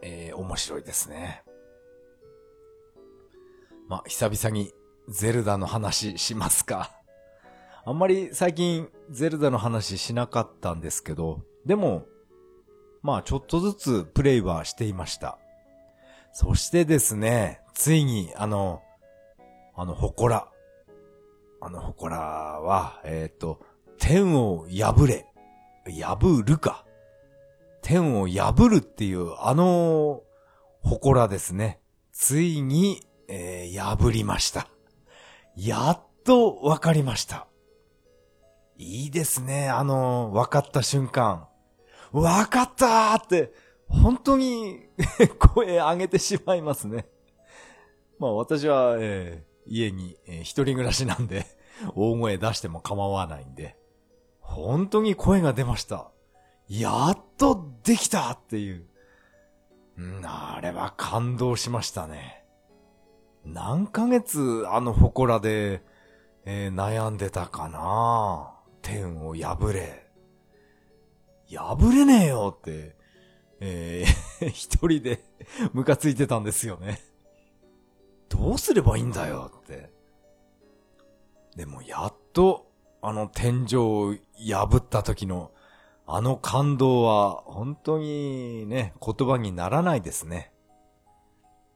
[0.01, 1.43] えー、面白いですね。
[3.87, 4.73] ま久々に
[5.09, 6.91] ゼルダの話しますか。
[7.83, 12.05] あんまり最近ゼルダの話しなかったんですけど、でも、
[13.01, 15.39] まあちょっとずつプレイはしていました。
[16.33, 18.81] そしてですね、ついにあの、
[19.75, 20.47] あの、祠。
[21.63, 23.59] あの祠は、えっ、と、
[24.01, 25.27] 天を破れ。
[25.87, 26.85] 破るか。
[27.83, 30.23] 天を破るっていう、あの、
[30.83, 31.79] 祠ですね。
[32.11, 34.67] ついに、えー、破りました。
[35.55, 37.47] やっとわかりました。
[38.75, 39.69] いいですね。
[39.69, 41.47] あの、分かった瞬間。
[42.11, 43.53] 分かったーって、
[43.87, 44.79] 本当に
[45.37, 47.05] 声上げてしまいますね。
[48.17, 51.45] まあ私は、えー、家に、えー、一人暮らしなんで、
[51.95, 53.77] 大声出しても構わないんで、
[54.51, 56.11] 本当に声が出ました。
[56.67, 58.85] やっとできたっていう。
[59.97, 62.43] んあれは感動しましたね。
[63.45, 65.81] 何ヶ月あの祠で、
[66.45, 70.07] えー、悩んでたかな天を破れ。
[71.49, 72.95] 破れねえよって、
[73.59, 75.23] えー、 一人で
[75.73, 76.99] ムカついてたんですよね。
[78.29, 79.91] どうすればいいんだよって。
[81.55, 82.70] でもやっと、
[83.01, 85.51] あの天井を破った時の、
[86.05, 90.51] あの感動は本当にね、言葉にならないですね。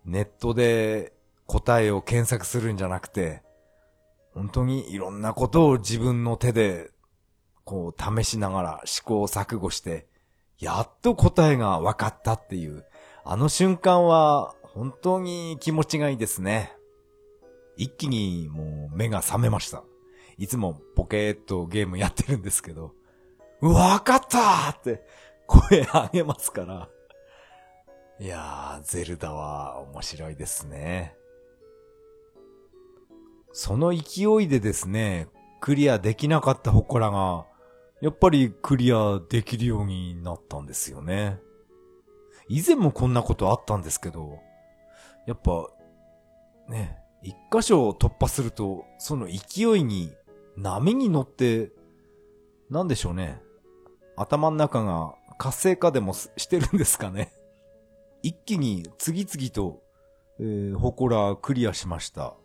[0.05, 1.13] ネットで
[1.47, 3.41] 答えを検索するんじゃなくて、
[4.33, 6.91] 本当にいろんなことを自分の手で
[7.63, 10.07] こう試しながら試行錯誤して、
[10.59, 12.85] やっと答えが分かったっていう、
[13.23, 16.73] あの瞬間は本当に気持ちがいいですね。
[17.77, 19.83] 一気にもう目が覚めました。
[20.37, 22.93] いつもポケーっとゲームやってるんですけど、
[23.61, 25.05] わかったーって
[25.47, 26.89] 声上げますから。
[28.19, 31.15] いやー、ゼルダは面白いですね。
[33.51, 35.27] その勢いでですね、
[35.61, 37.45] クリアできなかった祠が、
[38.01, 41.39] やっぱりクリアできるようになったんですよね。
[42.47, 44.39] 以前もこんなことあったんですけど、
[45.25, 45.67] やっぱ、
[46.69, 50.13] ね、一箇所突破すると、その勢いに、
[50.57, 51.71] 波に乗って、
[52.69, 53.41] なんでしょうね。
[54.15, 57.33] 頭の中が活性化でもしてるんですかね。
[58.23, 59.83] 一気に次々と、
[60.39, 62.35] えー、祠クリアしました。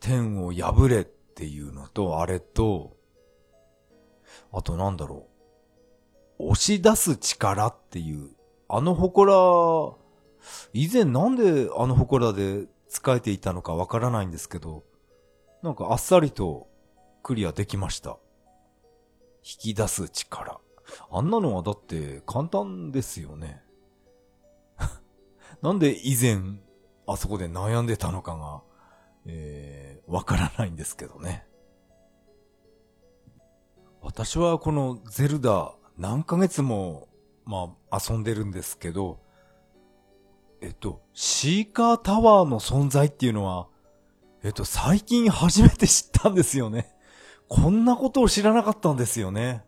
[0.00, 2.96] 天を破れっていうのと、あれと、
[4.52, 5.28] あとなんだろ
[6.38, 6.50] う。
[6.50, 8.30] 押し出す力っていう、
[8.68, 9.96] あの祠、
[10.72, 14.84] 以前なんであの祠で使えていたのかわからないんですけど、
[15.62, 16.68] なんかあっさりと
[17.22, 18.18] クリアできました。
[19.42, 20.60] 引き出す力。
[21.10, 23.62] あんなのはだって簡単ですよね。
[25.62, 26.58] なんで以前
[27.06, 28.62] あそこで悩んでたのかが、
[29.24, 31.46] えー、わからないんですけどね。
[34.02, 37.08] 私はこのゼルダ何ヶ月も、
[37.44, 39.20] まあ、遊んでるんですけど、
[40.60, 43.68] えっと、シーカータワーの存在っていうのは、
[44.42, 46.94] えっと、最近初めて知ったんですよね。
[47.48, 49.64] こんなことを知らなかったんですよね。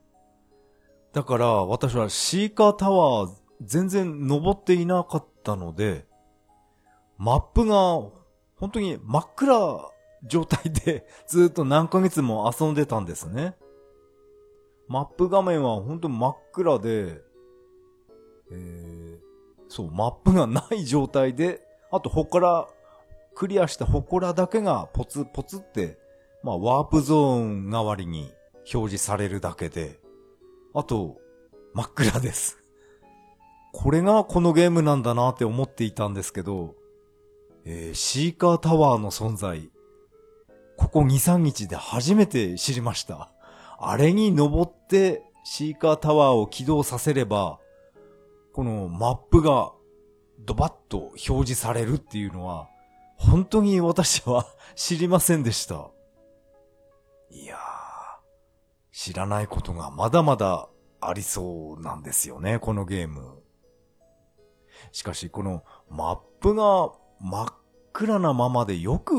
[1.13, 3.31] だから、私はシーカータワー
[3.63, 6.07] 全然登っていなかったので、
[7.17, 7.75] マップが
[8.57, 9.91] 本当に真っ暗
[10.25, 13.57] 状態でずっと何ヶ月も遊んでたんですね。
[14.89, 17.21] マップ画面は本当真っ暗で、
[18.51, 19.19] えー、
[19.69, 21.61] そう、マップがない状態で、
[21.91, 22.69] あと、ほこら、
[23.39, 25.97] クリアしたほこらだけがポツポツって、
[26.43, 28.33] まあ、ワープゾーン代わりに
[28.75, 30.01] 表示されるだけで、
[30.75, 31.19] あと、
[31.73, 32.59] 真っ暗です。
[33.73, 36.75] これがこのゲームなんだなって思っていたんですけど、
[37.65, 39.71] えー、シーカータワーの存在、
[40.77, 43.31] ここ2、3日で初めて知りました。
[43.79, 47.61] あれに登ってシーカータワーを起動させれば、
[48.53, 49.71] このマップが
[50.41, 52.69] ドバッと表示されるっていうのは、
[53.19, 55.91] 本当に私は知りませんでした。
[57.31, 57.59] いやー、
[58.93, 60.69] 知らないことがまだまだ
[61.01, 63.43] ありそうなんですよね、このゲーム。
[64.93, 67.55] しかし、このマップが真っ
[67.93, 69.15] 暗なままでよく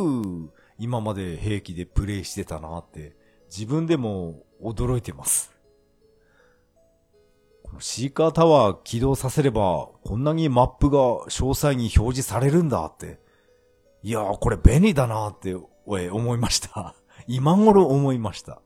[0.77, 3.15] 今まで平気でプレイしてたなって
[3.49, 5.51] 自分でも驚いてます。
[7.63, 13.19] このシーカータワー起動させればこんなにマップが詳細に表示されるんだって。
[14.01, 16.95] いやーこれ便利だなって思いました。
[17.27, 18.61] 今頃思いました。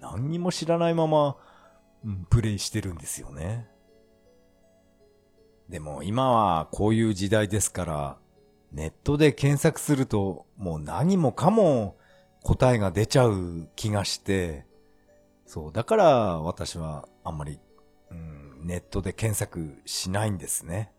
[0.00, 1.36] 何にも知らないまま、
[2.04, 3.68] うん、プレイしてるんですよね。
[5.68, 8.18] でも今はこういう時代ですから、
[8.72, 11.96] ネットで検索するともう何もかも
[12.42, 14.66] 答えが出ちゃう気がして、
[15.46, 17.60] そう、だから私はあんまり、
[18.10, 20.92] うん、ネットで検索しないんですね。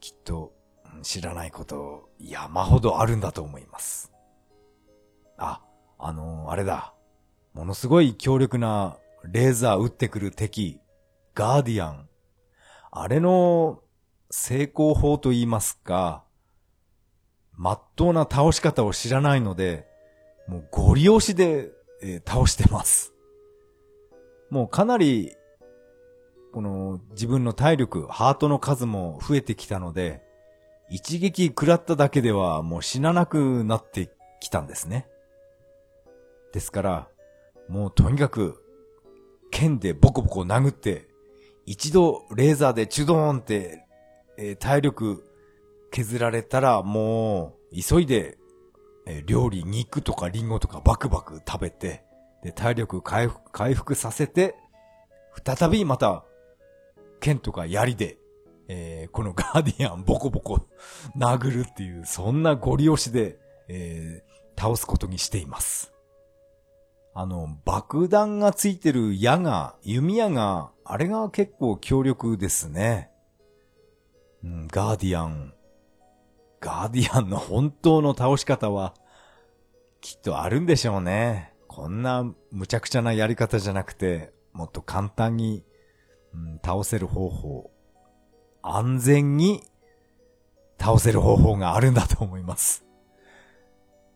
[0.00, 0.52] きっと
[1.02, 4.12] 知らないこと山ほどあるんだと思います。
[5.36, 5.62] あ、
[5.98, 6.94] あのー、あれだ。
[7.52, 10.80] ものすごい強力なレーザー撃ってくる敵、
[11.34, 12.08] ガーディアン。
[12.90, 13.82] あれの
[14.30, 16.24] 成功法と言いますか、
[17.52, 19.86] まっとうな倒し方を知らないので、
[20.48, 21.70] もうゴリ押しで、
[22.02, 23.12] えー、倒してます。
[24.50, 25.32] もうかなり、
[26.52, 30.22] この自分の体力、ハートの数も増えてきたので、
[30.90, 34.10] 一撃食らっただけではもう死ななくなって
[34.40, 35.06] きたんですね。
[36.52, 37.08] ですから、
[37.68, 38.62] もうとにかく、
[39.50, 41.08] 剣でボコボコ殴って、
[41.66, 43.86] 一度レーザーでチュドーンって、
[44.36, 45.24] えー、体力
[45.90, 48.36] 削られたらもう急いで、
[49.06, 52.04] えー、料理、肉とかリンゴとかバクバク食べて、
[52.42, 54.54] で、体力回復、回復させて、
[55.44, 56.24] 再びまた、
[57.20, 58.18] 剣とか槍で、
[58.68, 60.66] えー、このガーディアンボコボコ
[61.16, 63.38] 殴るっていう、そんなゴリ押しで、
[63.68, 65.92] えー、倒すことにしています。
[67.14, 73.10] あの、爆弾がついてる矢が、弓矢が、あれが結構強力ですね。
[74.42, 75.54] うん、ガーディアン。
[76.60, 78.94] ガーディアンの本当の倒し方は、
[80.00, 81.54] きっとあるんでしょうね。
[81.68, 85.64] こんな無茶苦茶なやり方じゃなくて、もっと簡単に、
[86.32, 87.70] うん、倒せる方法。
[88.66, 89.62] 安全に
[90.80, 92.84] 倒せる方法があるんだと思います。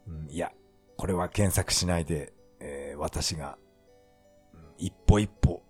[0.07, 0.53] うん、いや、
[0.97, 3.59] これは検索しないでえー、私が、
[4.79, 5.63] 一歩一歩、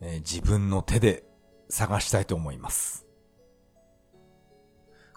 [0.00, 1.24] えー、自分の手で
[1.68, 3.06] 探したいと思います。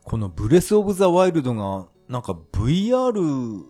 [0.04, 3.64] このブレスオブザワイルドがなんか VR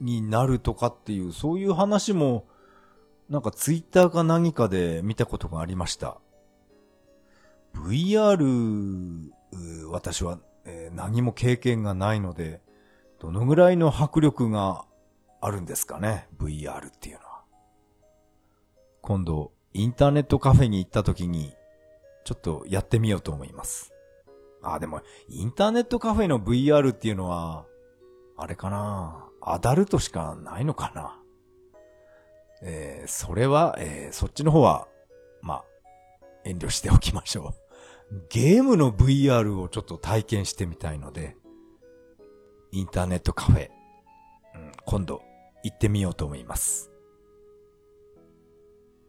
[0.00, 2.46] になるとかっていうそういう話も
[3.28, 6.18] なんかツイッターか何かで見たことがありました。
[7.74, 9.30] VR、
[9.90, 12.60] 私は、え、何も経験がないので、
[13.18, 14.84] どのぐらいの迫力が
[15.40, 17.42] あるんですかね ?VR っていうのは。
[19.02, 21.52] 今度、インターネットカフェに行った時に、
[22.24, 23.92] ちょっとやってみようと思います。
[24.62, 27.66] あ、でも、インターネットカフェの VR っていうのは、
[28.36, 31.20] あれかなアダルトしかないのかな
[32.62, 34.88] えー、それは、えー、そっちの方は、
[35.42, 35.64] まあ、
[36.44, 37.63] 遠慮しておきましょう。
[38.28, 41.36] ゲームの VR をちょっと体験してみたいので、
[42.72, 43.70] インターネットカフェ、
[44.54, 45.22] うん、今度
[45.62, 46.90] 行ってみようと思います。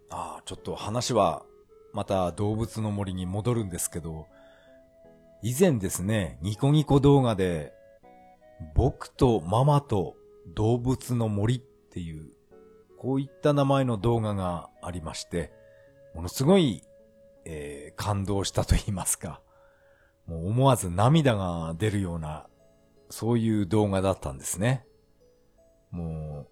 [0.09, 1.45] ああ、ちょっと話は
[1.93, 4.27] また動物の森に戻るんですけど、
[5.41, 7.73] 以前ですね、ニコニコ動画で、
[8.73, 10.15] 僕とママと
[10.53, 12.31] 動物の森っていう、
[12.97, 15.51] こういった名前の動画がありまして、
[16.13, 16.81] ものすごい、
[17.45, 19.41] えー、感動したと言いますか、
[20.27, 22.47] もう思わず涙が出るような、
[23.09, 24.85] そういう動画だったんですね。
[25.91, 26.47] も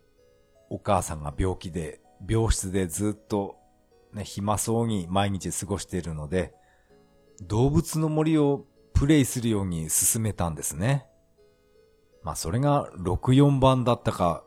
[0.69, 3.57] う、お母さんが病気で、病室でずっと、
[4.13, 6.53] ね、暇そうに毎日過ごしているので、
[7.41, 11.07] 動物の森をプレイするように進めたんですね。
[12.21, 14.45] まあそれが64番だったか、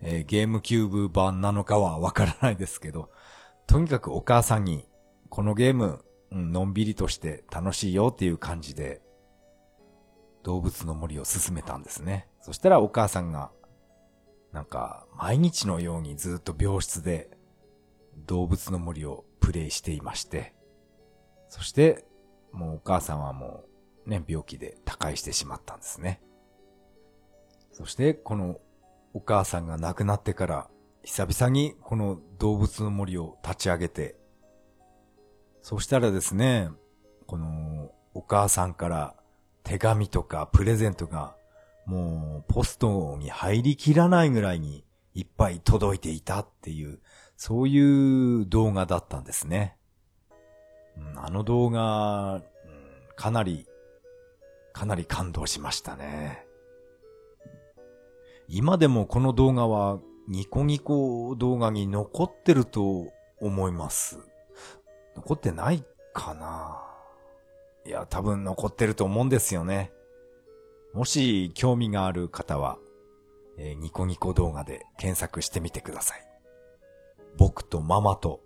[0.00, 3.10] えー、ゲームキューブ版なのかはわからないですけど、
[3.66, 4.88] とにかくお母さんに、
[5.30, 9.00] このゲーム、のんびりとして楽しいよっていう感じで、
[10.42, 12.28] 動物の森を進めたんですね。
[12.40, 13.50] そしたらお母さんが
[14.52, 17.30] なんか、毎日のようにずっと病室で、
[18.26, 20.54] 動物の森をプレイしていまして、
[21.48, 22.04] そして、
[22.52, 23.64] もうお母さんはも
[24.06, 26.20] うね、病気で他界してしまったんですね。
[27.70, 28.58] そして、この
[29.14, 30.70] お母さんが亡くなってから、
[31.04, 34.16] 久々にこの動物の森を立ち上げて、
[35.62, 36.70] そしたらですね、
[37.26, 39.14] このお母さんから
[39.62, 41.36] 手紙とかプレゼントが
[41.86, 44.84] もうポストに入りきらないぐらいに
[45.14, 47.00] いっぱい届いていたっていう、
[47.36, 49.76] そういう動画だったんですね。
[51.16, 52.42] あの動画、
[53.16, 53.66] かなり、
[54.72, 56.46] かなり感動しましたね。
[58.48, 63.06] 今でもこの動画はニコニコ動画に残ってると
[63.40, 64.29] 思います。
[65.16, 66.82] 残ってないかな
[67.86, 69.92] いや、多分残ってると思うんですよね。
[70.92, 72.78] もし興味がある方は、
[73.58, 76.30] えーニコニコ動画で検索してみてください。
[77.36, 78.40] 僕とママと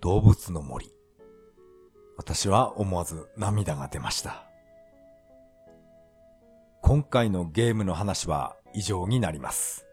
[0.00, 0.90] 動物の森。
[2.16, 4.44] 私は思わず涙が出ました。
[6.82, 9.86] 今回のゲームの話は以上になります。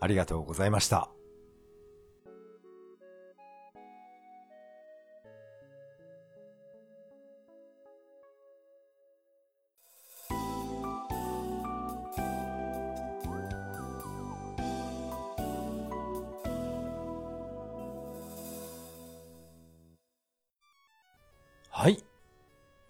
[0.00, 1.13] ありがとうございました。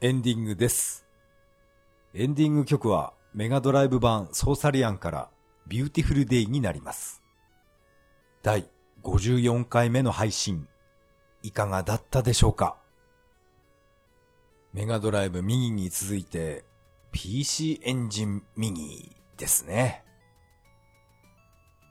[0.04, 1.06] エンディングです。
[2.12, 5.30] エンディング曲はメガドライブ版ソーサリアンから
[5.66, 7.22] Beautiful Day になります。
[8.42, 8.68] 第
[9.02, 10.68] 54回目の配信、
[11.42, 12.76] いかがだったでしょうか？
[14.74, 16.66] メガドライブミニに続いて
[17.10, 20.04] PC エンジンミニですね。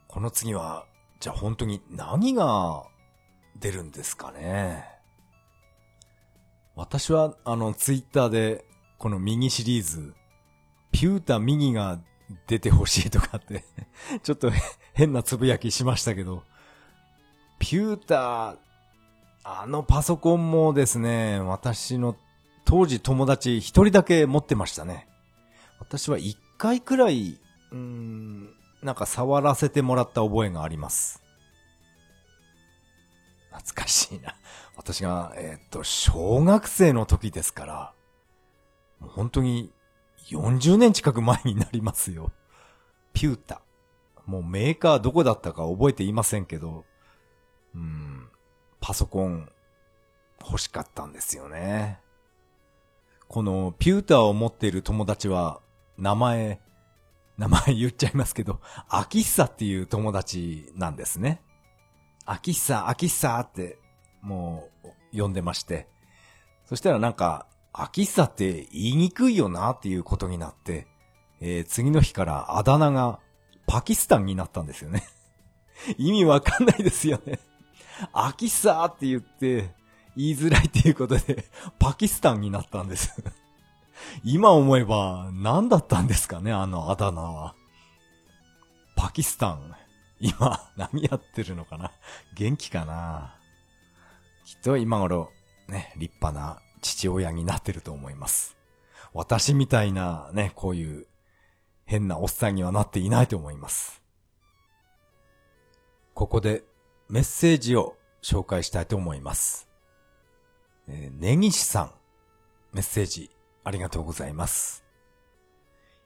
[0.06, 0.86] この次は、
[1.18, 2.84] じゃあ本当に何が
[3.58, 4.93] 出るんですかね？
[6.76, 8.64] 私は、あの、ツイッターで、
[8.98, 10.14] このミニシリーズ、
[10.92, 12.00] ピュータミニが
[12.46, 13.64] 出てほしいとかって、
[14.22, 14.50] ちょっと
[14.92, 16.42] 変なつぶやきしましたけど、
[17.58, 18.56] ピュータ、
[19.44, 22.16] あのパソコンもですね、私の
[22.64, 25.06] 当時友達一人だけ持ってましたね。
[25.78, 27.38] 私は一回くらい、
[27.72, 31.22] うん、なんか触らせてもらった覚えがあります。
[33.50, 34.34] 懐かしいな。
[34.76, 37.92] 私が、えっと、小学生の時ですから、
[39.00, 39.72] もう本当に
[40.30, 42.32] 40年近く前になりますよ。
[43.12, 43.60] ピュータ。
[44.26, 46.84] もうメーカーどこだったか覚えていませんけど、
[47.74, 48.28] うん、
[48.80, 49.50] パソコン
[50.44, 52.00] 欲しかったんですよね。
[53.28, 55.60] このピューターを持っている友達は、
[55.98, 56.60] 名前、
[57.38, 61.42] 名前言っちゃいますけど、アキッサっていう友達なんですね。
[62.24, 63.78] アキッサ、アキッサって、
[64.24, 64.68] も
[65.12, 65.86] う、呼んでまして。
[66.64, 70.86] そしたらなんか、アキッサって言いにくいよなっていうことになって、
[71.40, 73.18] えー次の日からあだ名が
[73.66, 75.04] パキスタンになったんですよね。
[75.98, 77.38] 意味わかんないですよね。
[78.12, 79.74] アキッサって言って、
[80.16, 81.44] 言いづらいっていうことで、
[81.78, 83.22] パキスタンになったんです。
[84.22, 87.54] 今思えば、何だったんですかね、あのあだ名は。
[88.96, 89.74] パキスタン。
[90.20, 91.90] 今、何やってるのかな
[92.34, 93.36] 元気かな
[94.44, 95.30] きっと今頃、
[95.68, 98.56] ね、立派な父親になってると思います。
[99.14, 101.06] 私みたいなね、こういう
[101.86, 104.02] 変なおっさんにはなっていないと思います。
[106.14, 106.62] ここで
[107.08, 109.68] メッセージを紹介したいと思います。
[110.88, 111.92] えー、根岸さん、
[112.72, 113.30] メッセージ
[113.64, 114.84] ありがとうございます。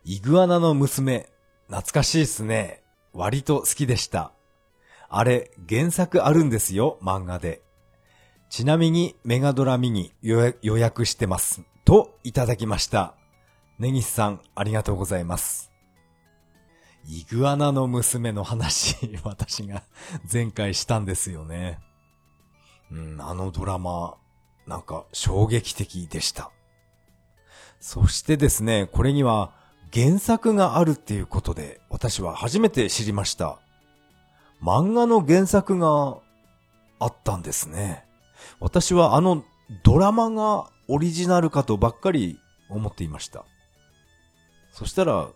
[0.05, 1.29] イグアナの娘、
[1.67, 2.83] 懐かしいっすね。
[3.13, 4.33] 割と好きでした。
[5.09, 7.63] あれ、原作あるんですよ、漫画で。
[8.49, 11.63] ちなみにメガドラミニ予約してます。
[11.85, 13.15] と、いただきました。
[13.79, 15.71] 根岸さん、ありがとうございます。
[17.07, 19.83] イグアナの娘の話、 私が
[20.31, 21.79] 前回したんですよね。
[22.91, 24.17] うん、あのドラマ、
[24.67, 26.51] なんか衝撃的でした。
[27.81, 29.53] そしてですね、これには
[29.93, 33.59] 原作があるっていうことで、私は初めて知りました。
[34.63, 36.19] 漫画の原作が
[36.99, 38.08] あったんですね。
[38.61, 39.45] 私はあの
[39.83, 42.39] ドラマがオリジナルかとばっかり
[42.69, 43.45] 思っていました。
[44.73, 45.29] そしたら、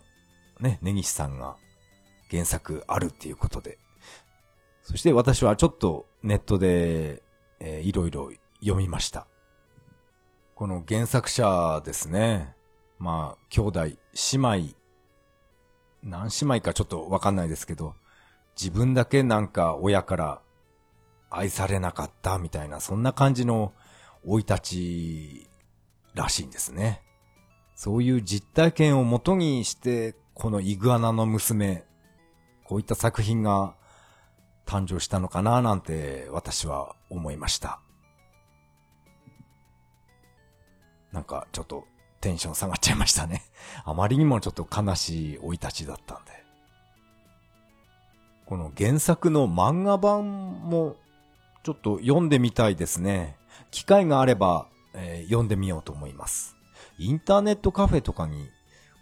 [0.59, 1.55] ね、根岸さんが
[2.29, 3.77] 原作あるっていうことで。
[4.81, 7.21] そして私はちょっとネットで、
[7.59, 9.27] えーいろいろ読みました。
[10.55, 12.55] この原作者ですね。
[12.99, 13.97] まあ、兄弟、姉
[14.33, 14.75] 妹、
[16.03, 17.95] 何姉妹かちょっとわかんないですけど、
[18.59, 20.41] 自分だけなんか親から
[21.35, 23.73] 愛されなかったみたいな、そんな感じの
[24.23, 25.49] 生い立ち
[26.13, 27.01] らしいんですね。
[27.75, 31.85] そういう実体験をもとにして、このイグアナの娘、
[32.63, 33.75] こういった作品が
[34.65, 37.79] 誕生したのかななんて私は思いました。
[41.11, 41.85] なんかちょっと
[42.21, 43.43] テンション下がっちゃいましたね。
[43.83, 46.31] あまりにもちょっと悲しい生い立ちだったんで。
[48.45, 50.95] この原作の漫画版も
[51.63, 53.37] ちょっと読んでみたいですね。
[53.71, 56.55] 機会があれば、えー、読んでみようと思います。
[56.97, 58.49] インターネットカフェとかに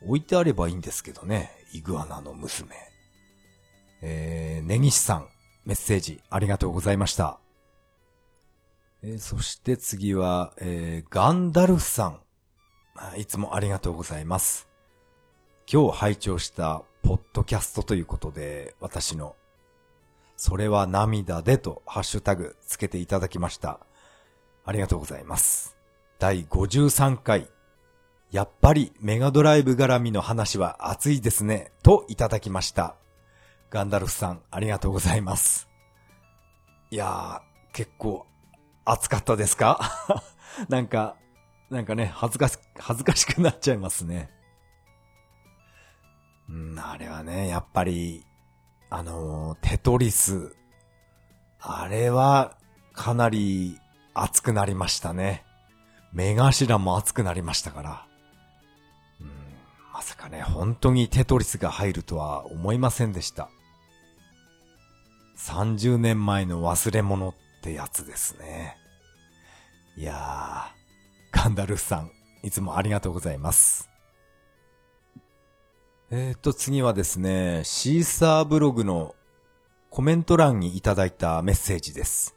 [0.06, 1.52] 置いてあればいいんですけどね。
[1.74, 2.76] イグアナの娘。
[4.02, 5.28] えー、根岸さん、
[5.66, 7.40] メッセージありがとうございました。
[9.04, 12.20] えー、そして次は、えー、ガンダルフさん。
[13.18, 14.68] いつもありがとうございます。
[15.72, 19.36] 今日拝聴したポッドキャストということで、私の、
[20.44, 23.80] それは涙でとハッシュタグつけていただきました。
[24.66, 25.78] ありがとうございます。
[26.18, 27.48] 第53回、
[28.32, 32.96] やっぱりメガドライブ絡みの話は熱いですね、といただきました。
[33.70, 35.70] ガンダルフさん、ありがとうございます。
[36.90, 38.26] いやー、結構、
[38.84, 39.80] 熱かったですか？
[40.70, 41.18] なんか、
[41.70, 44.32] なんかね、恥ずかし、恥ずかしくなっちゃいますね。
[46.50, 48.26] うん、あれはね、やっぱり、
[48.94, 50.54] あの、テトリス。
[51.62, 52.58] あれは、
[52.92, 53.80] かなり
[54.14, 55.46] 熱くなりましたね。
[56.12, 58.06] 目頭も熱くなりましたから。
[59.22, 59.28] うん、
[59.94, 63.50] まさかね、本当にテトリスが入るとは思いませんでした。
[65.38, 67.34] 30年前の忘れ物っ
[67.64, 68.76] てやつですね。
[69.96, 72.12] いやー、ガンダルフさん、
[72.44, 73.91] いつもありがとうございます。
[76.14, 79.16] えーと、次はですね、シーサーブログの
[79.90, 82.36] コメント欄にいただいたメッセージです。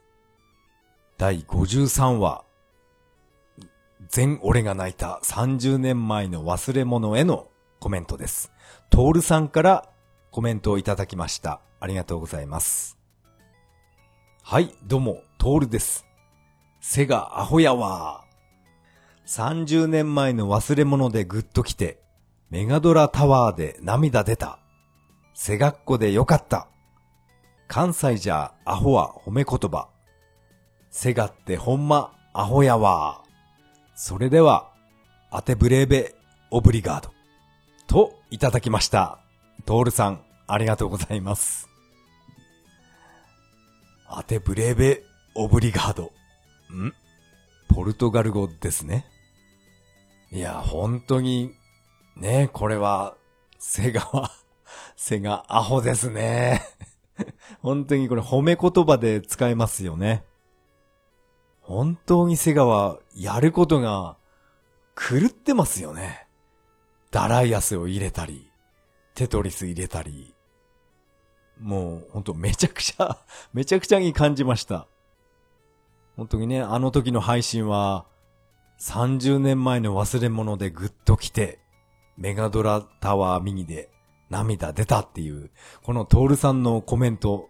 [1.19, 2.45] 第53話、
[4.09, 7.49] 全俺が泣いた30年前の忘れ物への
[7.81, 8.53] コメントです。
[8.91, 9.89] トールさんから
[10.31, 11.61] コメントをいただきました。
[11.81, 12.97] ありがとうございます。
[14.45, 16.07] はい、どうも、トールです。
[16.81, 18.23] 背がアホやわ。
[19.27, 22.04] 30年前の忘れ物でグッと来て、
[22.55, 24.61] メガドラタワーで涙出た。
[25.35, 26.69] 背学校でよかった。
[27.67, 29.89] 関西じゃアホは褒め言葉。
[30.89, 33.25] セガってほんまアホやわ。
[33.97, 34.71] それでは、
[35.33, 36.15] アテブレーベ
[36.53, 37.11] オブリガード。
[37.89, 39.19] といただきました。
[39.67, 41.69] トールさん、ありがとうございます。
[44.07, 45.03] アテブレーベ
[45.35, 46.05] オブリガード。
[46.73, 46.93] ん？
[47.69, 49.07] ポルトガル語ですね。
[50.31, 51.53] いや、本当に
[52.17, 53.17] ねこれは、
[53.59, 54.31] セガは、
[54.97, 56.63] セガアホですね。
[57.63, 60.25] 本当にこれ褒め言葉で使えますよね。
[61.61, 64.17] 本当にセガはやることが
[64.97, 66.27] 狂ってますよね。
[67.11, 68.51] ダライアスを入れたり、
[69.15, 70.35] テトリス入れたり。
[71.61, 73.19] もう本当めちゃくちゃ、
[73.55, 74.87] めちゃくちゃに感じました。
[76.17, 78.07] 本当にね、あの時の配信は
[78.81, 81.64] 30年前の忘れ物でぐっと来て、
[82.17, 83.91] メガドラタワーミニで
[84.31, 85.51] 涙出たっていう、
[85.83, 87.49] このトールさんのコメント、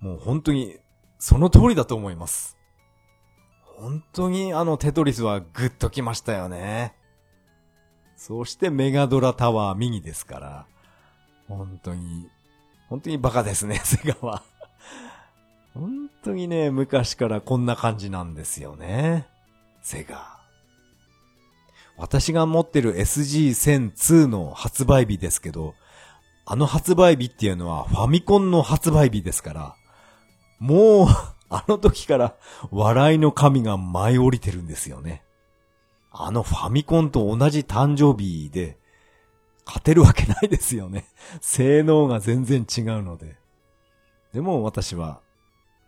[0.00, 0.76] もう本当に
[1.18, 2.56] その通りだと思います。
[3.78, 6.94] 本当にあのテトリスはグッときましたよね。
[8.16, 10.66] そしてメガドラタワーミニですから、
[11.48, 12.28] 本当に、
[12.88, 14.42] 本当にバカですね、 セガは。
[15.74, 19.26] 本当にね、昔からこんな感じなんですよね。
[19.82, 20.33] セガ。
[21.96, 25.74] 私が持ってる SG1002 の発売日ですけど、
[26.46, 29.76] あの発売日っていうのはファミコンの発売日ですから、
[30.58, 31.06] もう、
[31.50, 32.34] あの時から
[32.72, 35.22] 笑いの神が舞い降りてるんですよね。
[36.10, 38.78] あのファミコンと同じ誕生日で、
[39.66, 41.06] 勝てるわけないですよね。
[41.40, 43.36] 性能が全然違うので。
[44.32, 45.20] でも私は、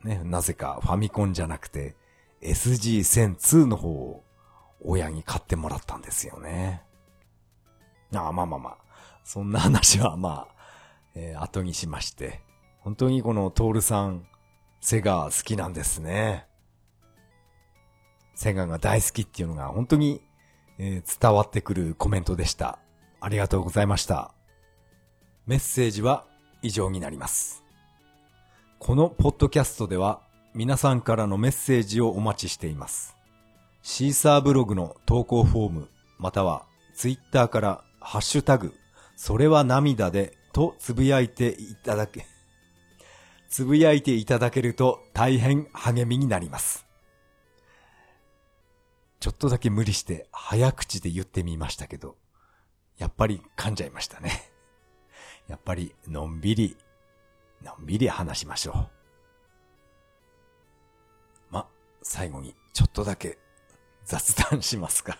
[0.04, 1.96] ね、なぜかファミコンじゃなくて、
[2.42, 4.22] SG1002 の方を
[4.80, 6.82] 親に買ってもらったんですよね。
[8.14, 8.78] ああ、まあまあまあ。
[9.24, 10.54] そんな話はまあ、
[11.14, 12.40] えー、後にしまして。
[12.80, 14.26] 本当にこのトールさん、
[14.80, 16.46] セガ好きなんですね。
[18.34, 20.22] セガが大好きっていうのが本当に、
[20.78, 22.78] えー、伝わってくるコメントでした。
[23.20, 24.32] ありがとうございました。
[25.46, 26.26] メッセージは
[26.62, 27.64] 以上になります。
[28.78, 30.20] このポッドキャストでは
[30.54, 33.15] 皆さんからのメッセージをお待ちしています。
[33.88, 36.66] シーサーブログの投稿フォーム、または
[36.96, 38.74] ツイッターからハッシュタグ、
[39.14, 42.26] それは涙でとつぶやいていただけ、
[43.48, 46.84] つぶやいていただけると大変励みになります。
[49.20, 52.16] ちょっとだけ無理して早口で言ってみましたけど、
[52.98, 54.50] やっぱり噛んじゃいましたね。
[55.46, 56.76] やっぱりのんびり、
[57.62, 58.90] のんびり話しましょ
[61.50, 61.52] う。
[61.52, 61.68] ま、
[62.02, 63.38] 最後にちょっとだけ
[64.06, 65.18] 雑談しますか。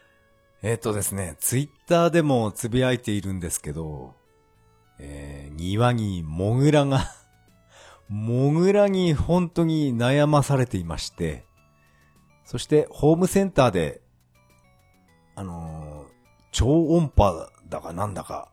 [0.62, 4.14] えっ、ー、とですね、ツイッターでもつぶやいているんですけど、
[4.98, 7.06] えー、庭にモグラが
[8.08, 11.44] モグラに本当に悩まされていまして、
[12.44, 14.00] そしてホームセンターで、
[15.34, 16.12] あのー、
[16.50, 18.50] 超音波だかなんだか、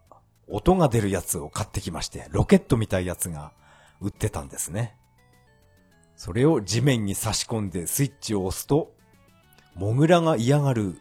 [0.47, 3.53] 音が出るやつを買ってきまして、ロケットみたいやつが
[4.01, 4.95] 売ってたんですね。
[6.15, 8.93] それを地面に差し込んでスイッチを押すと、
[9.79, 10.99] モグラが嫌がる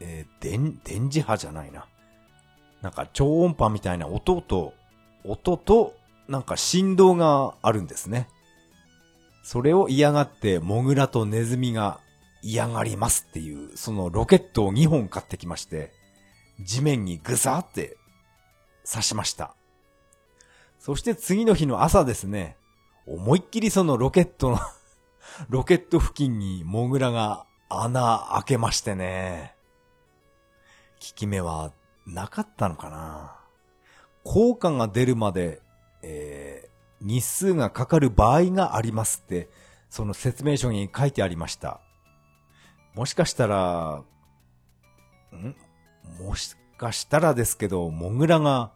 [0.00, 1.86] えー、電、電磁波じゃないな。
[2.82, 4.74] なんか超音波みたいな音と、
[5.24, 5.94] 音と、
[6.28, 8.28] なんか振動があるんですね。
[9.42, 12.00] それを嫌がって、モグラとネズミが
[12.42, 15.92] 嫌がりますっていう、そのロケットを2本買ってきまして、
[16.60, 17.96] 地面にぐさって
[18.88, 19.54] 刺しました。
[20.78, 22.56] そして次の日の朝ですね、
[23.06, 24.58] 思いっきりそのロケットの
[25.48, 29.54] ロケット付近にモグラが穴開けましてね。
[30.94, 31.72] 効き目は
[32.06, 33.36] なかったのかな
[34.24, 35.60] 効果が出るまで、
[36.02, 39.48] えー、日数がかかる場合がありますって、
[39.90, 41.80] その説明書に書いてありました。
[42.94, 44.02] もしかしたら、
[45.32, 45.56] ん？
[46.18, 48.72] もしかしたらですけど、モグラが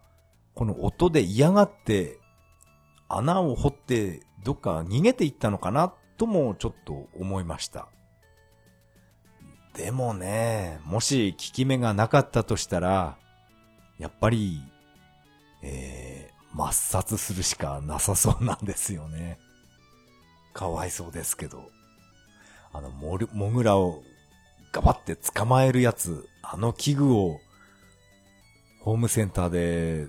[0.53, 2.19] この音で嫌がって
[3.07, 7.87] 穴を掘ってどっか逃げていったのかなともちょっと思いました。
[9.73, 13.17] でもね、もし効き目がなかったとしたら、
[13.97, 14.61] やっぱり、
[15.61, 19.39] えー、抹殺するしかなさそうなんですよね。
[20.53, 21.69] かわいそうですけど。
[22.73, 24.03] あの、モル、モグラを
[24.71, 27.39] ガバって捕まえるやつ、あの器具を、
[28.81, 30.07] ホームセンターで、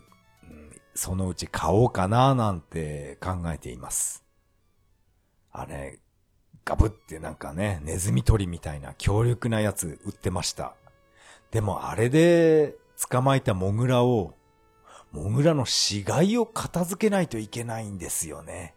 [0.95, 4.25] そのうち買おうかななんて考えています。
[5.51, 5.99] あれ、
[6.65, 10.75] ガブってなんかね、ネズミ捕りみたいな強力なやつ売ってました。
[11.51, 12.77] でもあれで
[13.11, 14.35] 捕まえたモグラを、
[15.11, 18.75] モグラの死骸を片付けないといけないんですよね。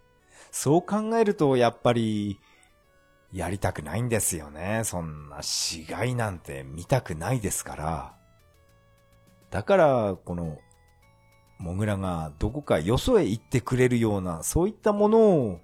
[0.52, 2.40] そう考えるとやっぱり、
[3.32, 4.82] やりたくないんですよね。
[4.86, 8.16] そんな死骸なんて見たくないですから。
[9.52, 10.58] だから、この、
[11.58, 15.60] モグラがどこかよそへ行ってくれるような、そういったものを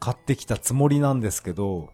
[0.00, 1.92] 買ってきたつもりなんですけど、効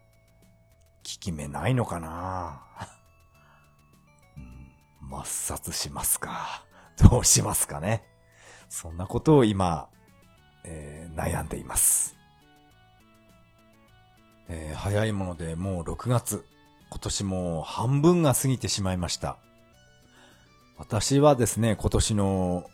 [1.02, 2.62] き目ないのかな、
[4.36, 6.64] うん、抹殺しますか？
[7.10, 8.04] どうしますかね？
[8.68, 9.88] そんなことを今、
[10.64, 12.16] えー、悩んでいます。
[14.48, 16.46] えー、早いものでもう6月。
[16.90, 19.38] 今年も半分が過ぎてしまいました。
[20.76, 22.70] 私はですね、今年の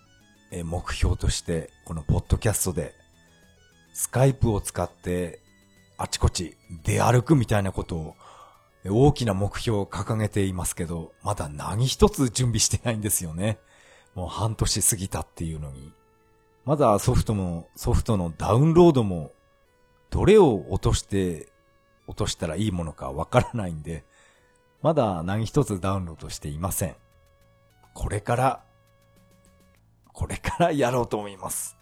[0.64, 2.94] 目標として、このポッドキャストで
[4.00, 5.40] スカイプを使って
[5.98, 8.16] あちこち出歩くみたいなことを
[8.86, 13.58] 大きな目標を掲げていますけど、まだ何一つ準備してないんですよね。
[14.14, 15.92] もう半年過ぎたっていうのに。
[16.64, 19.32] まだソフトも、ソフトのダウンロードも、
[20.08, 21.52] どれを落として、
[22.06, 24.06] 落としたらいいものかわからないんで、
[24.80, 26.96] まだ何一つダウンロードしていません。
[27.92, 28.64] これから、
[30.14, 31.76] これからやろうと思います。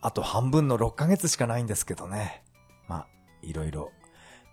[0.00, 2.44] あと半分の6ヶ月しかないんですけどね。
[2.86, 3.06] まあ、
[3.42, 3.90] いろいろ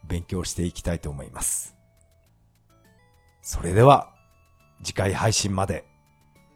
[0.07, 1.75] 勉強していきたいと思います。
[3.41, 4.13] それでは、
[4.83, 5.85] 次回配信まで。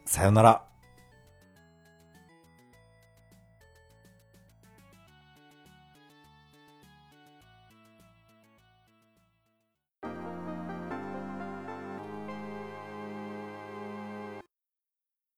[0.04, 0.69] さよなら。